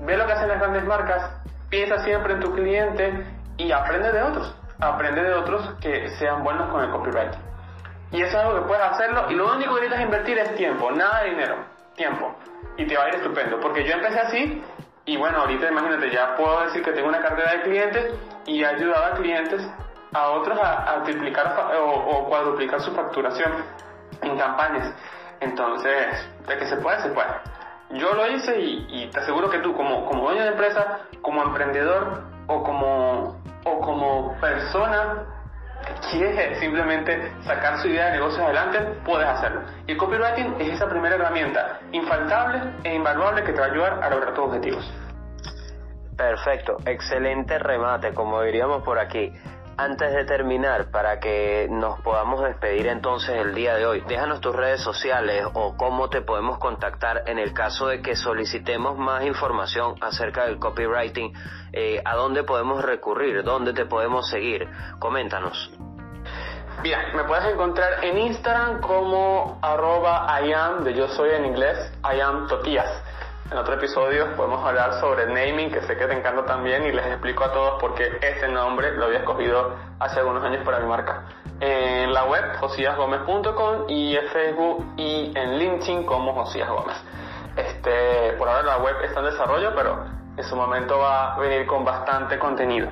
Ve 0.00 0.16
lo 0.16 0.26
que 0.26 0.32
hacen 0.32 0.48
las 0.48 0.60
grandes 0.60 0.84
marcas, 0.84 1.30
piensa 1.68 1.98
siempre 2.04 2.32
en 2.32 2.40
tu 2.40 2.54
cliente 2.54 3.26
y 3.58 3.70
aprende 3.70 4.12
de 4.12 4.22
otros 4.22 4.59
aprende 4.80 5.22
de 5.22 5.34
otros 5.34 5.74
que 5.80 6.08
sean 6.18 6.42
buenos 6.42 6.70
con 6.70 6.82
el 6.82 6.90
copyright. 6.90 7.34
Y 8.12 8.22
eso 8.22 8.38
es 8.38 8.44
algo 8.44 8.60
que 8.60 8.66
puedes 8.66 8.84
hacerlo 8.84 9.30
y 9.30 9.34
lo 9.34 9.52
único 9.54 9.74
que 9.74 9.82
necesitas 9.82 10.04
invertir 10.04 10.38
es 10.38 10.54
tiempo, 10.56 10.90
nada 10.90 11.22
de 11.22 11.30
dinero, 11.30 11.56
tiempo. 11.94 12.34
Y 12.76 12.86
te 12.86 12.96
va 12.96 13.04
a 13.04 13.08
ir 13.08 13.14
estupendo, 13.16 13.60
porque 13.60 13.84
yo 13.84 13.94
empecé 13.94 14.18
así 14.18 14.64
y 15.04 15.16
bueno, 15.16 15.38
ahorita 15.38 15.68
imagínate, 15.68 16.10
ya 16.10 16.34
puedo 16.36 16.62
decir 16.62 16.82
que 16.82 16.92
tengo 16.92 17.08
una 17.08 17.20
cartera 17.20 17.52
de 17.52 17.62
clientes 17.62 18.14
y 18.46 18.62
he 18.62 18.66
ayudado 18.66 19.04
a 19.04 19.16
clientes, 19.16 19.68
a 20.12 20.28
otros 20.30 20.58
a, 20.60 21.02
triplicar 21.04 21.54
o, 21.80 22.26
cuadruplicar 22.28 22.80
su 22.80 22.92
facturación 22.92 23.52
en 24.22 24.38
campañas. 24.38 24.92
Entonces, 25.40 26.28
de 26.46 26.58
que 26.58 26.66
se 26.66 26.76
puede, 26.76 27.00
se 27.00 27.10
puede. 27.10 27.28
Yo 27.90 28.14
lo 28.14 28.26
hice 28.28 28.60
y, 28.60 28.86
y 28.88 29.10
te 29.10 29.20
aseguro 29.20 29.50
que 29.50 29.58
tú 29.58 29.74
como, 29.74 30.04
como 30.06 30.24
dueño 30.24 30.42
de 30.42 30.48
empresa, 30.48 31.00
como 31.22 31.42
emprendedor 31.42 32.22
o 32.46 32.62
como 32.62 33.39
o 33.64 33.80
como 33.80 34.38
persona 34.40 35.26
que 35.86 35.94
quiere 36.10 36.60
simplemente 36.60 37.32
sacar 37.42 37.78
su 37.78 37.88
idea 37.88 38.06
de 38.06 38.12
negocio 38.12 38.44
adelante, 38.44 38.78
puedes 39.04 39.26
hacerlo. 39.26 39.62
Y 39.86 39.92
el 39.92 39.98
copywriting 39.98 40.56
es 40.60 40.74
esa 40.74 40.88
primera 40.88 41.14
herramienta 41.14 41.80
infaltable 41.92 42.60
e 42.84 42.94
invaluable 42.94 43.42
que 43.44 43.52
te 43.52 43.60
va 43.60 43.66
a 43.66 43.70
ayudar 43.70 44.04
a 44.04 44.10
lograr 44.10 44.34
tus 44.34 44.44
objetivos. 44.44 44.92
Perfecto, 46.16 46.76
excelente 46.84 47.58
remate, 47.58 48.12
como 48.12 48.42
diríamos 48.42 48.82
por 48.82 48.98
aquí. 48.98 49.32
Antes 49.80 50.12
de 50.12 50.26
terminar, 50.26 50.90
para 50.90 51.20
que 51.20 51.66
nos 51.70 52.02
podamos 52.02 52.42
despedir 52.42 52.86
entonces 52.86 53.30
el 53.30 53.54
día 53.54 53.76
de 53.76 53.86
hoy, 53.86 54.04
déjanos 54.06 54.42
tus 54.42 54.54
redes 54.54 54.82
sociales 54.82 55.46
o 55.54 55.74
cómo 55.78 56.10
te 56.10 56.20
podemos 56.20 56.58
contactar 56.58 57.22
en 57.24 57.38
el 57.38 57.54
caso 57.54 57.86
de 57.86 58.02
que 58.02 58.14
solicitemos 58.14 58.98
más 58.98 59.24
información 59.24 59.94
acerca 60.02 60.44
del 60.44 60.58
copywriting, 60.58 61.32
eh, 61.72 62.02
a 62.04 62.14
dónde 62.14 62.44
podemos 62.44 62.84
recurrir, 62.84 63.42
dónde 63.42 63.72
te 63.72 63.86
podemos 63.86 64.28
seguir. 64.28 64.68
Coméntanos. 64.98 65.72
Bien, 66.82 67.00
me 67.16 67.24
puedes 67.24 67.50
encontrar 67.50 68.04
en 68.04 68.18
Instagram 68.18 68.82
como 68.82 69.58
arroba 69.62 70.28
I 70.42 70.84
de 70.84 70.92
yo 70.92 71.08
soy 71.08 71.30
en 71.30 71.46
inglés, 71.46 71.90
I 72.04 72.20
am 72.20 72.46
Totías. 72.48 73.02
En 73.50 73.58
otro 73.58 73.74
episodio 73.74 74.36
podemos 74.36 74.64
hablar 74.64 75.00
sobre 75.00 75.26
naming, 75.26 75.72
que 75.72 75.82
sé 75.82 75.96
que 75.96 76.06
te 76.06 76.16
encanta 76.16 76.44
también, 76.44 76.86
y 76.86 76.92
les 76.92 77.04
explico 77.06 77.42
a 77.42 77.52
todos 77.52 77.80
por 77.80 77.94
qué 77.96 78.18
este 78.22 78.46
nombre 78.46 78.92
lo 78.92 79.06
había 79.06 79.18
escogido 79.18 79.74
hace 79.98 80.20
algunos 80.20 80.44
años 80.44 80.64
para 80.64 80.78
mi 80.78 80.86
marca. 80.86 81.24
En 81.58 82.12
la 82.14 82.26
web, 82.26 82.44
josiasgomez.com 82.60 83.88
y 83.88 84.14
en 84.14 84.28
Facebook 84.28 84.94
y 84.96 85.32
en 85.36 85.58
LinkedIn 85.58 86.04
como 86.04 86.32
Josías 86.32 86.68
Gómez. 86.68 86.96
Este, 87.56 88.34
por 88.38 88.48
ahora 88.48 88.62
la 88.62 88.78
web 88.78 88.94
está 89.02 89.18
en 89.18 89.26
desarrollo, 89.26 89.74
pero 89.74 90.04
en 90.36 90.44
su 90.44 90.54
momento 90.54 91.00
va 91.00 91.34
a 91.34 91.38
venir 91.40 91.66
con 91.66 91.84
bastante 91.84 92.38
contenido. 92.38 92.88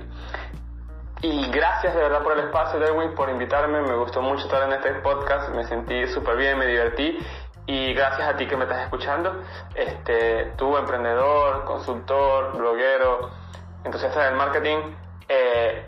Y 1.22 1.50
gracias 1.50 1.94
de 1.94 2.02
verdad 2.02 2.22
por 2.22 2.32
el 2.32 2.40
espacio, 2.46 2.80
Derwin, 2.80 3.14
por 3.14 3.30
invitarme. 3.30 3.80
Me 3.82 3.94
gustó 3.94 4.22
mucho 4.22 4.44
estar 4.44 4.64
en 4.64 4.72
este 4.72 4.94
podcast. 5.02 5.50
Me 5.50 5.64
sentí 5.64 6.06
súper 6.08 6.36
bien, 6.36 6.58
me 6.58 6.66
divertí 6.66 7.18
y 7.68 7.92
gracias 7.92 8.26
a 8.26 8.34
ti 8.34 8.46
que 8.46 8.56
me 8.56 8.64
estás 8.64 8.84
escuchando, 8.84 9.42
este, 9.74 10.52
tú 10.56 10.74
emprendedor, 10.78 11.66
consultor, 11.66 12.56
bloguero, 12.56 13.30
entusiasta 13.84 14.24
del 14.24 14.36
marketing, 14.36 14.78
eh, 15.28 15.86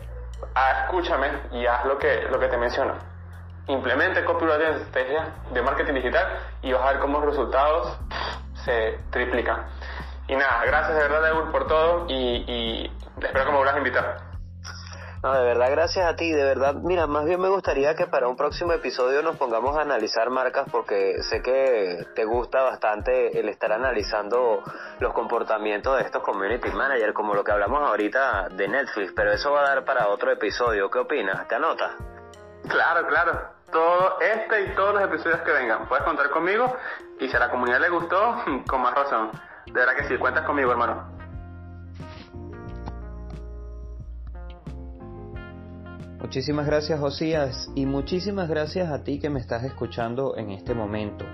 escúchame 0.83 1.31
y 1.53 1.65
haz 1.65 1.83
lo 1.85 1.97
que, 1.97 2.27
lo 2.29 2.39
que 2.39 2.49
te 2.49 2.57
menciono. 2.57 2.93
Implemente 3.65 4.23
copyright 4.23 4.61
en 4.61 4.73
estrategia 4.75 5.33
de 5.51 5.61
marketing 5.63 5.93
digital 5.95 6.39
y 6.61 6.71
vas 6.71 6.83
a 6.83 6.91
ver 6.91 6.99
cómo 6.99 7.17
los 7.17 7.29
resultados 7.29 7.97
se 8.63 8.99
triplican. 9.09 9.65
Y 10.27 10.35
nada, 10.35 10.63
gracias 10.63 10.95
de 10.95 11.01
verdad, 11.01 11.31
Edward, 11.31 11.51
por 11.51 11.65
todo 11.65 12.05
y, 12.07 12.13
y 12.13 12.91
espero 13.19 13.45
que 13.45 13.51
me 13.51 13.57
vuelvas 13.57 13.73
a 13.73 13.79
invitar. 13.79 14.30
No, 15.23 15.33
de 15.33 15.43
verdad, 15.43 15.69
gracias 15.69 16.05
a 16.07 16.15
ti. 16.15 16.31
De 16.31 16.43
verdad, 16.43 16.73
mira, 16.73 17.05
más 17.05 17.25
bien 17.25 17.39
me 17.39 17.49
gustaría 17.49 17.95
que 17.95 18.07
para 18.07 18.27
un 18.27 18.35
próximo 18.35 18.73
episodio 18.73 19.21
nos 19.21 19.37
pongamos 19.37 19.77
a 19.77 19.81
analizar 19.81 20.31
marcas 20.31 20.65
porque 20.71 21.21
sé 21.21 21.43
que 21.43 22.07
te 22.15 22.25
gusta 22.25 22.63
bastante 22.63 23.39
el 23.39 23.47
estar 23.49 23.71
analizando 23.71 24.63
los 24.99 25.13
comportamientos 25.13 25.97
de 25.97 26.05
estos 26.05 26.23
community 26.23 26.71
managers, 26.71 27.13
como 27.13 27.35
lo 27.35 27.43
que 27.43 27.51
hablamos 27.51 27.87
ahorita 27.87 28.49
de 28.49 28.67
Netflix, 28.67 29.13
pero 29.15 29.31
eso 29.31 29.51
va 29.51 29.61
a 29.61 29.75
dar 29.75 29.85
para 29.85 30.07
otro 30.07 30.31
episodio. 30.31 30.89
¿Qué 30.89 30.97
opinas? 30.97 31.47
¿Te 31.47 31.53
anotas? 31.53 31.91
Claro, 32.67 33.05
claro. 33.05 33.61
Todo 33.71 34.19
este 34.21 34.63
y 34.63 34.75
todos 34.75 34.95
los 34.95 35.03
episodios 35.03 35.41
que 35.41 35.51
vengan, 35.51 35.87
puedes 35.87 36.03
contar 36.03 36.31
conmigo 36.31 36.75
y 37.19 37.29
si 37.29 37.35
a 37.35 37.39
la 37.39 37.51
comunidad 37.51 37.79
le 37.79 37.89
gustó, 37.89 38.37
con 38.67 38.81
más 38.81 38.95
razón. 38.95 39.31
De 39.67 39.73
verdad 39.73 39.95
que 39.95 40.05
sí, 40.05 40.17
cuentas 40.17 40.45
conmigo, 40.45 40.71
hermano. 40.71 41.20
Muchísimas 46.21 46.67
gracias 46.67 46.99
Josías 46.99 47.71
y 47.73 47.87
muchísimas 47.87 48.47
gracias 48.47 48.91
a 48.91 49.03
ti 49.03 49.17
que 49.19 49.31
me 49.31 49.39
estás 49.39 49.63
escuchando 49.63 50.37
en 50.37 50.51
este 50.51 50.75
momento. 50.75 51.25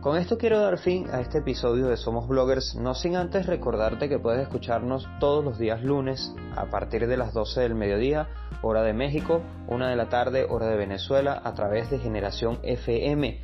Con 0.00 0.16
esto 0.16 0.38
quiero 0.38 0.60
dar 0.60 0.78
fin 0.78 1.10
a 1.10 1.20
este 1.20 1.38
episodio 1.38 1.88
de 1.88 1.96
Somos 1.96 2.28
Bloggers, 2.28 2.76
no 2.76 2.94
sin 2.94 3.16
antes 3.16 3.46
recordarte 3.46 4.08
que 4.08 4.20
puedes 4.20 4.42
escucharnos 4.42 5.08
todos 5.18 5.44
los 5.44 5.58
días 5.58 5.82
lunes 5.82 6.32
a 6.54 6.66
partir 6.66 7.08
de 7.08 7.16
las 7.16 7.34
12 7.34 7.62
del 7.62 7.74
mediodía, 7.74 8.28
hora 8.62 8.84
de 8.84 8.92
México, 8.92 9.42
una 9.66 9.90
de 9.90 9.96
la 9.96 10.08
tarde, 10.08 10.46
hora 10.48 10.68
de 10.68 10.76
Venezuela, 10.76 11.42
a 11.42 11.54
través 11.54 11.90
de 11.90 11.98
Generación 11.98 12.60
FM. 12.62 13.40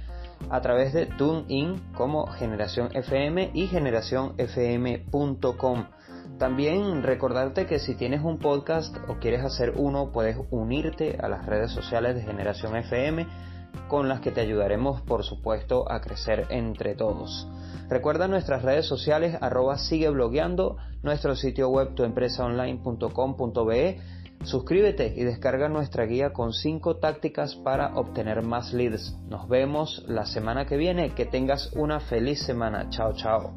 a 0.49 0.61
través 0.61 0.93
de 0.93 1.07
TuneIn 1.07 1.81
como 1.95 2.27
Generación 2.27 2.91
FM 2.93 3.51
y 3.55 3.67
generacionfm.com. 3.67 5.87
También 6.39 7.03
recordarte 7.03 7.67
que 7.67 7.79
si 7.79 7.95
tienes 7.95 8.23
un 8.23 8.39
podcast 8.39 8.97
o 9.09 9.19
quieres 9.19 9.45
hacer 9.45 9.75
uno, 9.77 10.13
puedes 10.13 10.39
unirte 10.51 11.19
a 11.21 11.29
las 11.29 11.45
redes 11.47 11.71
sociales 11.71 12.15
de 12.15 12.23
Generación 12.23 12.77
FM 12.77 13.27
con 13.89 14.09
las 14.09 14.21
que 14.21 14.31
te 14.31 14.41
ayudaremos 14.41 15.01
por 15.03 15.25
supuesto 15.25 15.91
a 15.91 16.01
crecer 16.01 16.47
entre 16.51 16.95
todos. 16.95 17.49
Recuerda 17.89 18.29
nuestras 18.29 18.63
redes 18.63 18.87
sociales 18.87 19.37
arroba 19.41 19.79
sigue 19.79 20.09
blogueando, 20.11 20.77
nuestro 21.03 21.35
sitio 21.37 21.69
web 21.69 21.95
tuempresaonline.com.be 21.95 24.01
Suscríbete 24.45 25.15
y 25.17 25.23
descarga 25.23 25.69
nuestra 25.69 26.05
guía 26.05 26.33
con 26.33 26.53
5 26.53 26.97
tácticas 26.97 27.55
para 27.55 27.95
obtener 27.95 28.43
más 28.43 28.73
leads. 28.73 29.17
Nos 29.29 29.49
vemos 29.49 30.05
la 30.09 30.27
semana 30.27 30.67
que 30.67 30.77
viene. 30.77 31.15
Que 31.15 31.27
tengas 31.27 31.73
una 31.77 32.01
feliz 32.01 32.43
semana. 32.43 32.91
Chao, 32.91 33.13
chao. 33.13 33.53